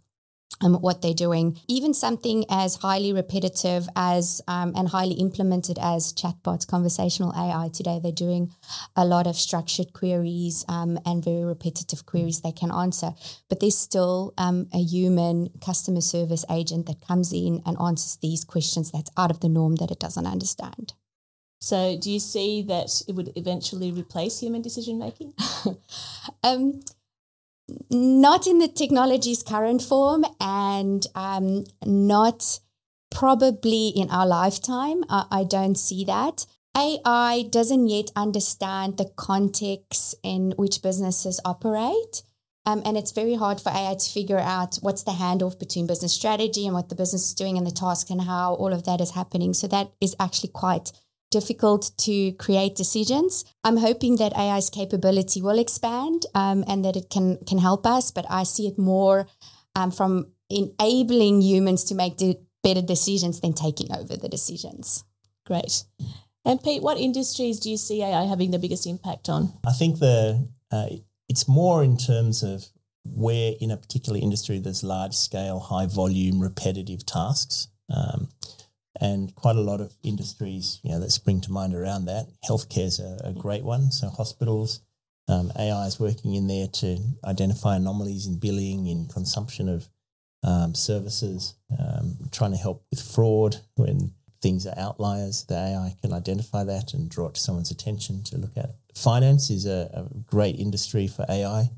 um, 0.61 0.75
what 0.75 1.01
they're 1.01 1.13
doing. 1.13 1.57
Even 1.67 1.93
something 1.93 2.45
as 2.49 2.75
highly 2.75 3.13
repetitive 3.13 3.87
as 3.95 4.41
um, 4.47 4.73
and 4.75 4.89
highly 4.89 5.15
implemented 5.15 5.77
as 5.81 6.13
chatbots, 6.13 6.67
conversational 6.67 7.33
AI. 7.35 7.69
Today, 7.73 7.99
they're 8.01 8.11
doing 8.11 8.51
a 8.95 9.05
lot 9.05 9.27
of 9.27 9.35
structured 9.35 9.93
queries 9.93 10.65
um, 10.67 10.99
and 11.05 11.23
very 11.23 11.43
repetitive 11.43 12.05
queries 12.05 12.41
they 12.41 12.51
can 12.51 12.71
answer. 12.71 13.11
But 13.47 13.59
there's 13.59 13.77
still 13.77 14.33
um, 14.37 14.67
a 14.73 14.79
human 14.79 15.49
customer 15.61 16.01
service 16.01 16.45
agent 16.49 16.87
that 16.87 17.05
comes 17.07 17.31
in 17.31 17.61
and 17.65 17.77
answers 17.79 18.17
these 18.17 18.43
questions 18.43 18.91
that's 18.91 19.11
out 19.17 19.31
of 19.31 19.39
the 19.39 19.49
norm 19.49 19.75
that 19.77 19.91
it 19.91 19.99
doesn't 19.99 20.27
understand. 20.27 20.93
So, 21.59 21.97
do 22.01 22.09
you 22.09 22.19
see 22.19 22.61
that 22.63 23.01
it 23.07 23.15
would 23.15 23.33
eventually 23.35 23.91
replace 23.91 24.39
human 24.39 24.61
decision 24.61 24.97
making? 24.97 25.33
um, 26.43 26.79
not 27.91 28.47
in 28.47 28.59
the 28.59 28.67
technology's 28.67 29.43
current 29.43 29.81
form, 29.81 30.25
and 30.39 31.05
um, 31.15 31.65
not 31.85 32.59
probably 33.11 33.89
in 33.89 34.09
our 34.09 34.25
lifetime. 34.25 35.03
I, 35.09 35.25
I 35.31 35.43
don't 35.43 35.75
see 35.75 36.05
that. 36.05 36.45
AI 36.77 37.43
doesn't 37.49 37.87
yet 37.87 38.11
understand 38.15 38.97
the 38.97 39.11
context 39.17 40.15
in 40.23 40.53
which 40.55 40.81
businesses 40.81 41.41
operate. 41.43 42.23
Um, 42.65 42.81
and 42.85 42.97
it's 42.97 43.11
very 43.11 43.35
hard 43.35 43.59
for 43.59 43.69
AI 43.69 43.95
to 43.95 44.11
figure 44.11 44.37
out 44.37 44.75
what's 44.81 45.03
the 45.03 45.11
handoff 45.11 45.57
between 45.57 45.87
business 45.87 46.13
strategy 46.13 46.65
and 46.65 46.75
what 46.75 46.89
the 46.89 46.95
business 46.95 47.29
is 47.29 47.33
doing 47.33 47.57
and 47.57 47.65
the 47.65 47.71
task 47.71 48.09
and 48.09 48.21
how 48.21 48.53
all 48.53 48.71
of 48.71 48.83
that 48.83 49.01
is 49.01 49.11
happening. 49.11 49.53
So 49.53 49.67
that 49.67 49.91
is 49.99 50.15
actually 50.19 50.49
quite 50.49 50.91
difficult 51.31 51.91
to 51.99 52.31
create 52.33 52.75
decisions. 52.75 53.45
I'm 53.63 53.77
hoping 53.77 54.17
that 54.17 54.35
AI's 54.35 54.69
capability 54.69 55.41
will 55.41 55.59
expand 55.59 56.25
um, 56.33 56.63
and 56.67 56.83
that 56.85 56.95
it 56.95 57.09
can 57.09 57.37
can 57.45 57.59
help 57.59 57.85
us, 57.85 58.11
but 58.11 58.25
I 58.29 58.43
see 58.43 58.67
it 58.67 58.77
more 58.77 59.27
um, 59.75 59.91
from 59.91 60.27
enabling 60.49 61.41
humans 61.41 61.83
to 61.85 61.95
make 61.95 62.17
de- 62.17 62.39
better 62.63 62.81
decisions 62.81 63.39
than 63.39 63.53
taking 63.53 63.91
over 63.95 64.17
the 64.17 64.29
decisions. 64.29 65.03
Great. 65.45 65.83
And 66.45 66.61
Pete, 66.63 66.81
what 66.81 66.97
industries 66.97 67.59
do 67.59 67.69
you 67.69 67.77
see 67.77 68.01
AI 68.03 68.25
having 68.25 68.51
the 68.51 68.59
biggest 68.59 68.87
impact 68.87 69.29
on? 69.29 69.53
I 69.65 69.71
think 69.71 69.99
the 69.99 70.47
uh, 70.71 70.87
it's 71.27 71.47
more 71.47 71.83
in 71.83 71.97
terms 71.97 72.43
of 72.43 72.65
where 73.05 73.53
in 73.59 73.71
a 73.71 73.77
particular 73.77 74.19
industry 74.19 74.59
there's 74.59 74.83
large 74.83 75.13
scale, 75.13 75.59
high 75.59 75.85
volume, 75.85 76.39
repetitive 76.39 77.05
tasks. 77.05 77.67
Um, 77.93 78.29
and 78.99 79.33
quite 79.35 79.55
a 79.55 79.61
lot 79.61 79.81
of 79.81 79.93
industries, 80.03 80.79
you 80.83 80.91
know, 80.91 80.99
that 80.99 81.11
spring 81.11 81.41
to 81.41 81.51
mind 81.51 81.73
around 81.73 82.05
that. 82.05 82.27
Healthcare 82.47 82.85
is 82.85 82.99
a, 82.99 83.19
a 83.23 83.33
great 83.33 83.63
one. 83.63 83.91
So 83.91 84.09
hospitals, 84.09 84.81
um, 85.27 85.51
AI 85.57 85.85
is 85.85 85.99
working 85.99 86.33
in 86.33 86.47
there 86.47 86.67
to 86.67 86.97
identify 87.23 87.75
anomalies 87.75 88.25
in 88.25 88.39
billing, 88.39 88.87
in 88.87 89.07
consumption 89.07 89.69
of 89.69 89.87
um, 90.43 90.73
services, 90.73 91.55
um, 91.77 92.17
trying 92.31 92.51
to 92.51 92.57
help 92.57 92.83
with 92.89 93.01
fraud 93.01 93.57
when 93.75 94.13
things 94.41 94.65
are 94.65 94.77
outliers. 94.77 95.43
The 95.43 95.55
AI 95.55 95.95
can 96.01 96.13
identify 96.13 96.63
that 96.63 96.93
and 96.93 97.09
draw 97.09 97.27
it 97.27 97.35
to 97.35 97.41
someone's 97.41 97.71
attention 97.71 98.23
to 98.23 98.37
look 98.37 98.57
at. 98.57 98.71
Finance 98.95 99.49
is 99.49 99.65
a, 99.65 99.89
a 99.93 100.19
great 100.25 100.59
industry 100.59 101.07
for 101.07 101.25
AI. 101.29 101.69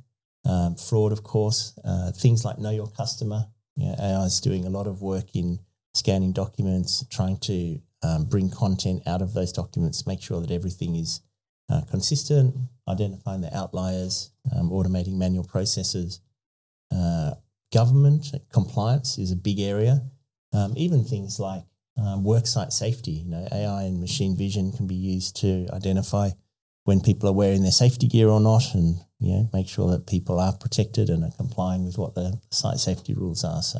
Um, 0.46 0.76
fraud, 0.76 1.12
of 1.12 1.24
course, 1.24 1.78
uh, 1.84 2.12
things 2.12 2.46
like 2.46 2.58
know 2.58 2.72
your 2.72 2.88
customer. 2.88 3.48
You 3.76 3.88
know, 3.88 3.96
AI 4.00 4.26
is 4.26 4.40
doing 4.40 4.66
a 4.66 4.70
lot 4.70 4.88
of 4.88 5.02
work 5.02 5.36
in 5.36 5.60
scanning 5.94 6.34
documents, 6.34 7.06
trying 7.10 7.38
to 7.38 7.80
um, 8.04 8.26
bring 8.26 8.50
content 8.50 9.04
out 9.06 9.22
of 9.22 9.34
those 9.34 9.52
documents, 9.52 10.08
make 10.08 10.22
sure 10.22 10.42
that 10.42 10.52
everything 10.52 10.96
is 10.96 11.22
uh, 11.70 11.82
consistent, 11.90 12.56
identifying 12.88 13.42
the 13.42 13.56
outliers, 13.56 14.32
um, 14.56 14.70
automating 14.70 15.18
manual 15.18 15.44
processes. 15.44 16.20
Uh, 16.94 17.32
government 17.72 18.34
compliance 18.52 19.18
is 19.18 19.32
a 19.32 19.36
big 19.36 19.60
area. 19.60 20.02
Um, 20.54 20.74
even 20.76 21.04
things 21.04 21.40
like 21.40 21.64
um, 21.98 22.24
worksite 22.24 22.74
safety, 22.74 23.12
you 23.12 23.32
know, 23.32 23.48
AI 23.52 23.84
and 23.84 24.02
machine 24.02 24.36
vision 24.36 24.72
can 24.72 24.88
be 24.88 24.96
used 24.96 25.36
to 25.38 25.68
identify 25.72 26.32
when 26.84 27.00
people 27.00 27.30
are 27.30 27.34
wearing 27.34 27.62
their 27.62 27.72
safety 27.72 28.08
gear 28.08 28.28
or 28.28 28.40
not, 28.40 28.74
and 28.74 28.96
you 29.20 29.34
know, 29.34 29.50
make 29.54 29.70
sure 29.70 29.90
that 29.92 30.08
people 30.08 30.40
are 30.40 30.54
protected 30.54 31.10
and 31.10 31.24
are 31.24 31.38
complying 31.38 31.86
with 31.86 31.98
what 31.98 32.16
the 32.16 32.40
site 32.50 32.80
safety 32.80 33.14
rules 33.14 33.44
are. 33.44 33.62
So 33.62 33.80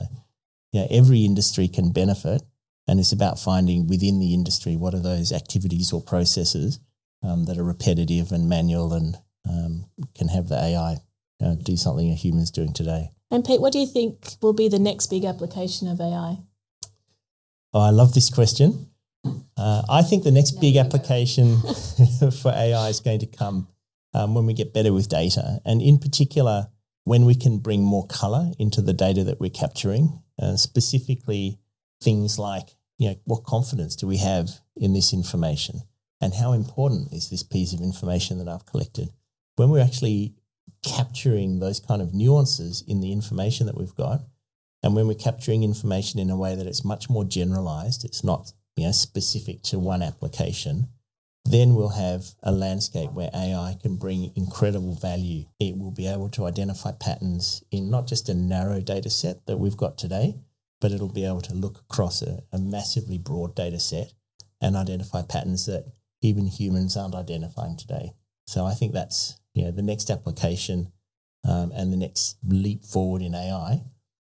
you 0.72 0.82
know, 0.82 0.88
every 0.90 1.26
industry 1.26 1.68
can 1.68 1.92
benefit. 1.92 2.42
And 2.88 3.00
it's 3.00 3.12
about 3.12 3.40
finding 3.40 3.88
within 3.88 4.20
the 4.20 4.34
industry 4.34 4.76
what 4.76 4.94
are 4.94 5.02
those 5.02 5.32
activities 5.32 5.94
or 5.94 6.02
processes 6.02 6.80
um, 7.24 7.46
that 7.46 7.58
are 7.58 7.64
repetitive 7.64 8.32
and 8.32 8.50
manual 8.50 8.94
and 8.94 9.18
um, 9.48 9.86
can 10.16 10.28
have 10.28 10.48
the 10.50 10.56
AI 10.56 10.98
uh, 11.44 11.56
do 11.56 11.78
something 11.78 12.10
a 12.10 12.16
human's 12.16 12.52
doing 12.52 12.74
today. 12.74 13.12
And 13.30 13.46
Pete, 13.46 13.62
what 13.62 13.74
do 13.74 13.80
you 13.80 13.88
think 13.88 14.36
will 14.42 14.54
be 14.54 14.68
the 14.68 14.80
next 14.80 15.08
big 15.08 15.26
application 15.26 15.88
of 15.88 16.02
AI? 16.02 16.38
Oh, 17.74 17.80
I 17.80 17.92
love 17.92 18.14
this 18.14 18.30
question. 18.30 18.88
Uh, 19.56 19.84
I 19.90 20.02
think 20.02 20.24
the 20.24 20.32
next 20.32 20.60
big 20.60 20.76
application 20.76 21.58
for 22.42 22.52
AI 22.52 22.90
is 22.90 23.00
going 23.00 23.20
to 23.20 23.26
come 23.28 23.68
um, 24.14 24.36
when 24.36 24.46
we 24.46 24.54
get 24.54 24.74
better 24.74 24.92
with 24.92 25.08
data, 25.08 25.62
and 25.64 25.82
in 25.82 25.98
particular, 26.00 26.68
when 27.04 27.26
we 27.26 27.36
can 27.36 27.60
bring 27.60 27.82
more 27.84 28.06
color 28.08 28.52
into 28.60 28.82
the 28.82 28.94
data 28.94 29.24
that 29.24 29.40
we're 29.40 29.50
capturing 29.50 30.22
uh, 30.42 30.58
specifically 30.58 31.60
things 32.02 32.40
like, 32.40 32.76
you 32.98 33.10
know, 33.10 33.16
what 33.26 33.44
confidence 33.44 33.96
do 33.96 34.08
we 34.08 34.18
have 34.18 34.50
in 34.76 34.94
this 34.94 35.14
information? 35.14 35.82
And 36.20 36.34
how 36.34 36.54
important 36.54 37.14
is 37.14 37.30
this 37.30 37.44
piece 37.44 37.74
of 37.74 37.82
information 37.82 38.38
that 38.40 38.48
I've 38.48 38.66
collected? 38.66 39.10
When 39.56 39.70
we're 39.70 39.84
actually 39.84 40.36
capturing 40.84 41.60
those 41.60 41.80
kind 41.80 42.02
of 42.02 42.14
nuances 42.14 42.84
in 42.88 43.02
the 43.02 43.12
information 43.12 43.68
that 43.68 43.78
we've 43.78 43.96
got, 43.96 44.22
and 44.84 44.96
when 44.96 45.08
we're 45.08 45.14
capturing 45.14 45.64
information 45.64 46.20
in 46.20 46.30
a 46.30 46.38
way 46.38 46.56
that 46.56 46.68
it's 46.68 46.84
much 46.84 47.10
more 47.10 47.24
generalized, 47.24 48.04
it's 48.04 48.24
not 48.24 48.54
you 48.76 48.86
know, 48.86 48.92
specific 48.92 49.62
to 49.64 49.80
one 49.80 50.02
application, 50.02 50.88
then 51.46 51.76
we'll 51.76 51.90
have 51.90 52.36
a 52.44 52.52
landscape 52.52 53.12
where 53.12 53.32
AI 53.34 53.76
can 53.82 53.98
bring 53.98 54.32
incredible 54.36 54.94
value. 54.94 55.46
It 55.60 55.78
will 55.78 55.92
be 55.92 56.08
able 56.08 56.30
to 56.30 56.46
identify 56.46 56.92
patterns 56.92 57.64
in 57.72 57.90
not 57.90 58.08
just 58.08 58.30
a 58.30 58.34
narrow 58.34 58.80
data 58.80 59.10
set 59.10 59.46
that 59.48 59.58
we've 59.58 59.78
got 59.78 59.98
today, 59.98 60.36
but 60.80 60.92
it'll 60.92 61.12
be 61.12 61.26
able 61.26 61.42
to 61.42 61.54
look 61.54 61.80
across 61.80 62.22
a, 62.22 62.42
a 62.52 62.60
massively 62.60 63.18
broad 63.18 63.56
data 63.56 63.80
set 63.80 64.14
and 64.62 64.76
identify 64.76 65.24
patterns 65.24 65.66
that 65.66 65.92
even 66.22 66.46
humans 66.46 66.96
aren't 66.96 67.16
identifying 67.16 67.76
today. 67.76 68.14
So 68.46 68.66
I 68.66 68.74
think 68.74 68.94
that's 68.94 69.40
you 69.54 69.64
know 69.64 69.72
the 69.72 69.82
next 69.82 70.10
application 70.10 70.92
um, 71.48 71.72
and 71.74 71.92
the 71.92 71.98
next 71.98 72.38
leap 72.44 72.86
forward 72.86 73.22
in 73.22 73.34
AI 73.34 73.84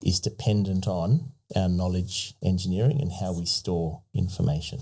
is 0.01 0.19
dependent 0.19 0.87
on 0.87 1.31
our 1.55 1.69
knowledge 1.69 2.33
engineering 2.43 2.99
and 2.99 3.11
how 3.11 3.33
we 3.33 3.45
store 3.45 4.01
information. 4.13 4.81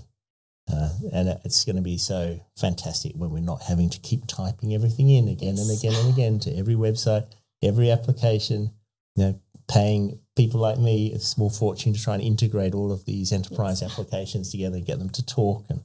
Uh, 0.72 0.88
and 1.12 1.28
it's 1.44 1.64
going 1.64 1.76
to 1.76 1.82
be 1.82 1.98
so 1.98 2.40
fantastic 2.56 3.12
when 3.16 3.30
we're 3.30 3.40
not 3.40 3.62
having 3.62 3.90
to 3.90 3.98
keep 4.00 4.26
typing 4.26 4.74
everything 4.74 5.10
in 5.10 5.28
again 5.28 5.56
yes. 5.56 5.68
and 5.68 5.78
again 5.78 6.04
and 6.04 6.12
again 6.12 6.38
to 6.38 6.56
every 6.56 6.74
website, 6.74 7.26
every 7.62 7.90
application, 7.90 8.70
you 9.14 9.24
know, 9.24 9.40
paying 9.68 10.18
people 10.36 10.60
like 10.60 10.78
me 10.78 11.12
a 11.12 11.18
small 11.18 11.50
fortune 11.50 11.92
to 11.92 12.02
try 12.02 12.14
and 12.14 12.22
integrate 12.22 12.74
all 12.74 12.92
of 12.92 13.04
these 13.04 13.32
enterprise 13.32 13.82
yes. 13.82 13.92
applications 13.92 14.50
together, 14.50 14.80
get 14.80 14.98
them 14.98 15.10
to 15.10 15.24
talk 15.24 15.64
and 15.68 15.82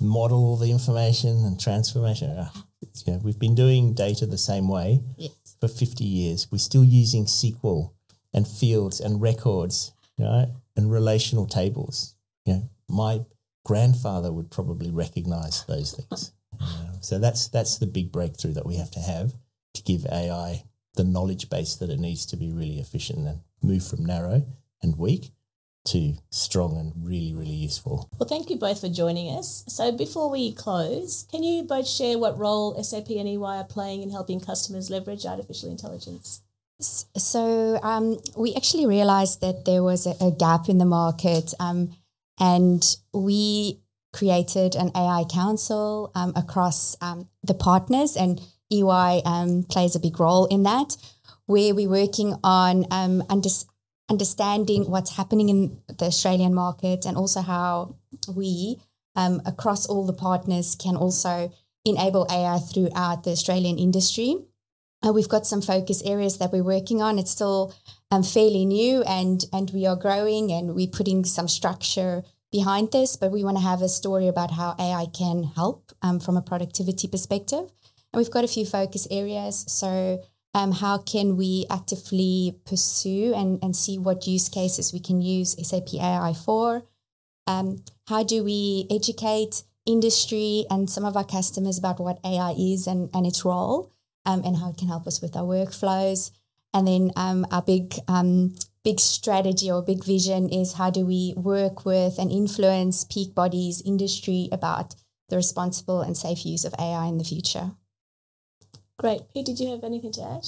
model 0.00 0.38
all 0.38 0.56
the 0.56 0.70
information 0.70 1.44
and 1.44 1.60
transformation. 1.60 2.30
Uh, 2.30 2.50
you 3.06 3.12
know, 3.12 3.20
we've 3.22 3.38
been 3.38 3.54
doing 3.54 3.94
data 3.94 4.26
the 4.26 4.38
same 4.38 4.68
way 4.68 5.00
yes. 5.16 5.56
for 5.60 5.68
50 5.68 6.04
years. 6.04 6.48
We're 6.50 6.58
still 6.58 6.84
using 6.84 7.26
SQL 7.26 7.92
and 8.32 8.46
fields 8.46 9.00
and 9.00 9.20
records, 9.20 9.92
you 10.16 10.24
know, 10.24 10.50
and 10.76 10.90
relational 10.90 11.46
tables. 11.46 12.14
You 12.44 12.54
know, 12.54 12.70
my 12.88 13.20
grandfather 13.68 14.32
would 14.32 14.50
probably 14.50 14.90
recognize 14.90 15.62
those 15.66 15.92
things. 15.92 16.32
Uh, 16.58 16.98
so 17.02 17.18
that's 17.18 17.48
that's 17.48 17.76
the 17.76 17.86
big 17.86 18.10
breakthrough 18.10 18.54
that 18.54 18.64
we 18.64 18.76
have 18.76 18.90
to 18.90 18.98
have 18.98 19.34
to 19.74 19.82
give 19.82 20.06
AI 20.10 20.64
the 20.94 21.04
knowledge 21.04 21.50
base 21.50 21.76
that 21.76 21.90
it 21.90 22.00
needs 22.00 22.24
to 22.24 22.36
be 22.36 22.50
really 22.50 22.80
efficient 22.80 23.28
and 23.28 23.40
move 23.62 23.86
from 23.86 24.06
narrow 24.06 24.42
and 24.82 24.96
weak 24.96 25.32
to 25.84 26.14
strong 26.30 26.78
and 26.78 26.92
really, 26.96 27.34
really 27.34 27.50
useful. 27.50 28.08
Well, 28.18 28.28
thank 28.28 28.48
you 28.48 28.56
both 28.56 28.80
for 28.80 28.88
joining 28.88 29.36
us. 29.36 29.64
So, 29.68 29.92
before 29.92 30.30
we 30.30 30.52
close, 30.52 31.26
can 31.30 31.42
you 31.42 31.62
both 31.62 31.86
share 31.86 32.18
what 32.18 32.38
role 32.38 32.82
SAP 32.82 33.10
and 33.10 33.28
EY 33.28 33.36
are 33.36 33.64
playing 33.64 34.02
in 34.02 34.10
helping 34.10 34.40
customers 34.40 34.88
leverage 34.88 35.26
artificial 35.26 35.70
intelligence? 35.70 36.40
So, 36.80 37.78
um, 37.82 38.18
we 38.34 38.54
actually 38.54 38.86
realized 38.86 39.42
that 39.42 39.66
there 39.66 39.82
was 39.82 40.06
a, 40.06 40.14
a 40.20 40.30
gap 40.30 40.70
in 40.70 40.78
the 40.78 40.86
market. 40.86 41.52
Um, 41.60 41.97
and 42.40 42.82
we 43.12 43.80
created 44.12 44.74
an 44.74 44.90
AI 44.94 45.24
council 45.30 46.10
um, 46.14 46.32
across 46.34 46.96
um, 47.00 47.28
the 47.42 47.54
partners, 47.54 48.16
and 48.16 48.40
EY 48.70 49.22
um, 49.24 49.64
plays 49.64 49.94
a 49.94 50.00
big 50.00 50.18
role 50.18 50.46
in 50.46 50.62
that, 50.62 50.96
where 51.46 51.74
we're 51.74 51.88
working 51.88 52.34
on 52.42 52.86
um, 52.90 53.22
under, 53.28 53.48
understanding 54.08 54.90
what's 54.90 55.16
happening 55.16 55.48
in 55.48 55.80
the 55.98 56.06
Australian 56.06 56.54
market 56.54 57.04
and 57.06 57.16
also 57.16 57.40
how 57.40 57.96
we, 58.34 58.80
um, 59.16 59.40
across 59.46 59.86
all 59.86 60.06
the 60.06 60.12
partners, 60.12 60.74
can 60.74 60.96
also 60.96 61.52
enable 61.84 62.26
AI 62.30 62.58
throughout 62.58 63.24
the 63.24 63.30
Australian 63.30 63.78
industry. 63.78 64.36
Uh, 65.08 65.12
we've 65.12 65.28
got 65.28 65.46
some 65.46 65.62
focus 65.62 66.02
areas 66.04 66.38
that 66.38 66.52
we're 66.52 66.62
working 66.62 67.00
on. 67.00 67.18
It's 67.18 67.30
still 67.30 67.74
um, 68.10 68.22
fairly 68.22 68.64
new 68.64 69.02
and 69.02 69.44
and 69.52 69.70
we 69.70 69.86
are 69.86 69.96
growing 69.96 70.50
and 70.52 70.74
we're 70.74 70.88
putting 70.88 71.24
some 71.24 71.48
structure 71.48 72.24
behind 72.50 72.92
this, 72.92 73.16
but 73.16 73.30
we 73.30 73.44
want 73.44 73.56
to 73.56 73.62
have 73.62 73.82
a 73.82 73.88
story 73.88 74.26
about 74.26 74.50
how 74.52 74.74
AI 74.78 75.06
can 75.06 75.44
help 75.44 75.92
um, 76.02 76.18
from 76.18 76.36
a 76.36 76.42
productivity 76.42 77.06
perspective. 77.08 77.60
And 78.12 78.18
we've 78.18 78.30
got 78.30 78.44
a 78.44 78.48
few 78.48 78.64
focus 78.64 79.06
areas. 79.10 79.64
So 79.68 80.22
um, 80.54 80.72
how 80.72 80.98
can 80.98 81.36
we 81.36 81.66
actively 81.70 82.58
pursue 82.64 83.34
and, 83.34 83.62
and 83.62 83.76
see 83.76 83.98
what 83.98 84.26
use 84.26 84.48
cases 84.48 84.92
we 84.92 85.00
can 85.00 85.20
use 85.20 85.56
SAP 85.62 85.94
AI 85.94 86.32
for? 86.32 86.82
Um, 87.46 87.84
how 88.08 88.24
do 88.24 88.42
we 88.42 88.86
educate 88.90 89.62
industry 89.86 90.64
and 90.70 90.90
some 90.90 91.04
of 91.04 91.16
our 91.16 91.24
customers 91.24 91.78
about 91.78 92.00
what 92.00 92.18
AI 92.24 92.54
is 92.58 92.86
and, 92.86 93.10
and 93.14 93.26
its 93.26 93.44
role 93.44 93.92
um, 94.28 94.42
and 94.44 94.56
how 94.58 94.70
it 94.70 94.76
can 94.76 94.88
help 94.88 95.06
us 95.06 95.20
with 95.20 95.34
our 95.34 95.44
workflows? 95.44 96.30
And 96.74 96.86
then 96.86 97.10
um, 97.16 97.46
our 97.50 97.62
big 97.62 97.94
um, 98.06 98.54
big 98.84 99.00
strategy 99.00 99.70
or 99.70 99.82
big 99.82 100.04
vision 100.04 100.48
is 100.50 100.74
how 100.74 100.90
do 100.90 101.04
we 101.04 101.34
work 101.36 101.84
with 101.84 102.18
and 102.18 102.30
influence 102.30 103.04
peak 103.04 103.34
bodies 103.34 103.82
industry 103.84 104.48
about 104.52 104.94
the 105.28 105.36
responsible 105.36 106.00
and 106.00 106.16
safe 106.16 106.44
use 106.46 106.64
of 106.64 106.74
AI 106.78 107.06
in 107.06 107.18
the 107.18 107.24
future. 107.24 107.72
Great. 108.98 109.22
Pete, 109.32 109.46
did 109.46 109.60
you 109.60 109.70
have 109.70 109.84
anything 109.84 110.12
to 110.12 110.22
add? 110.22 110.46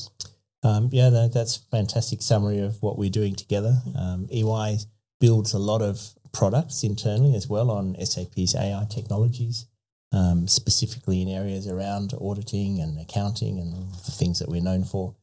Um, 0.63 0.89
yeah, 0.93 1.09
no, 1.09 1.29
that's 1.29 1.57
fantastic 1.57 2.21
summary 2.23 2.59
of 2.59 2.83
what 2.83 2.99
we're 2.99 3.11
doing 3.11 3.35
together. 3.35 3.81
Um, 3.97 4.29
EY 4.31 4.79
builds 5.21 5.55
a 5.55 5.59
lot 5.59 5.83
of 5.83 6.01
products 6.33 6.83
internally 6.83 7.35
as 7.35 7.49
well 7.49 7.71
on 7.71 7.97
SAP's 8.05 8.55
AI 8.55 8.87
technologies, 8.91 9.67
um, 10.13 10.49
specifically 10.49 11.23
in 11.23 11.29
areas 11.29 11.67
around 11.69 12.13
auditing 12.21 12.81
and 12.81 13.01
accounting 13.01 13.59
and 13.59 13.75
the 14.05 14.11
things 14.11 14.39
that 14.39 14.49
we're 14.49 14.63
known 14.63 14.85
for. 14.85 15.15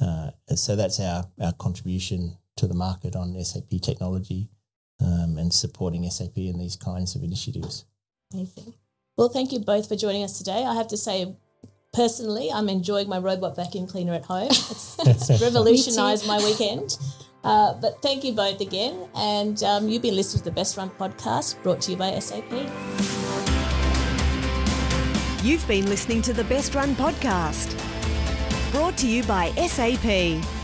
Uh, 0.00 0.30
so 0.54 0.76
that's 0.76 1.00
our, 1.00 1.24
our 1.40 1.52
contribution 1.52 2.36
to 2.56 2.66
the 2.66 2.74
market 2.74 3.16
on 3.16 3.42
SAP 3.42 3.80
technology 3.82 4.48
um, 5.00 5.36
and 5.38 5.52
supporting 5.52 6.08
SAP 6.08 6.36
in 6.36 6.58
these 6.58 6.76
kinds 6.76 7.14
of 7.14 7.22
initiatives. 7.22 7.84
Amazing. 8.32 8.74
Well, 9.16 9.28
thank 9.28 9.52
you 9.52 9.60
both 9.60 9.88
for 9.88 9.96
joining 9.96 10.22
us 10.22 10.38
today. 10.38 10.64
I 10.64 10.74
have 10.74 10.88
to 10.88 10.96
say, 10.96 11.36
personally, 11.92 12.50
I'm 12.52 12.68
enjoying 12.68 13.08
my 13.08 13.18
robot 13.18 13.56
vacuum 13.56 13.86
cleaner 13.86 14.14
at 14.14 14.24
home. 14.24 14.48
It's, 14.50 15.30
it's 15.30 15.42
revolutionized 15.42 16.26
my 16.26 16.38
weekend. 16.38 16.98
Uh, 17.44 17.74
but 17.74 18.02
thank 18.02 18.24
you 18.24 18.32
both 18.32 18.60
again. 18.60 19.08
And 19.14 19.62
um, 19.62 19.88
you've 19.88 20.02
been 20.02 20.16
listening 20.16 20.40
to 20.40 20.44
the 20.44 20.54
Best 20.54 20.76
Run 20.76 20.90
podcast 20.90 21.62
brought 21.62 21.80
to 21.82 21.92
you 21.92 21.96
by 21.96 22.18
SAP. 22.18 23.15
You've 25.42 25.68
been 25.68 25.86
listening 25.86 26.22
to 26.22 26.32
the 26.32 26.44
Best 26.44 26.74
Run 26.74 26.96
podcast, 26.96 27.70
brought 28.72 28.96
to 28.98 29.06
you 29.06 29.22
by 29.24 29.50
SAP. 29.52 30.55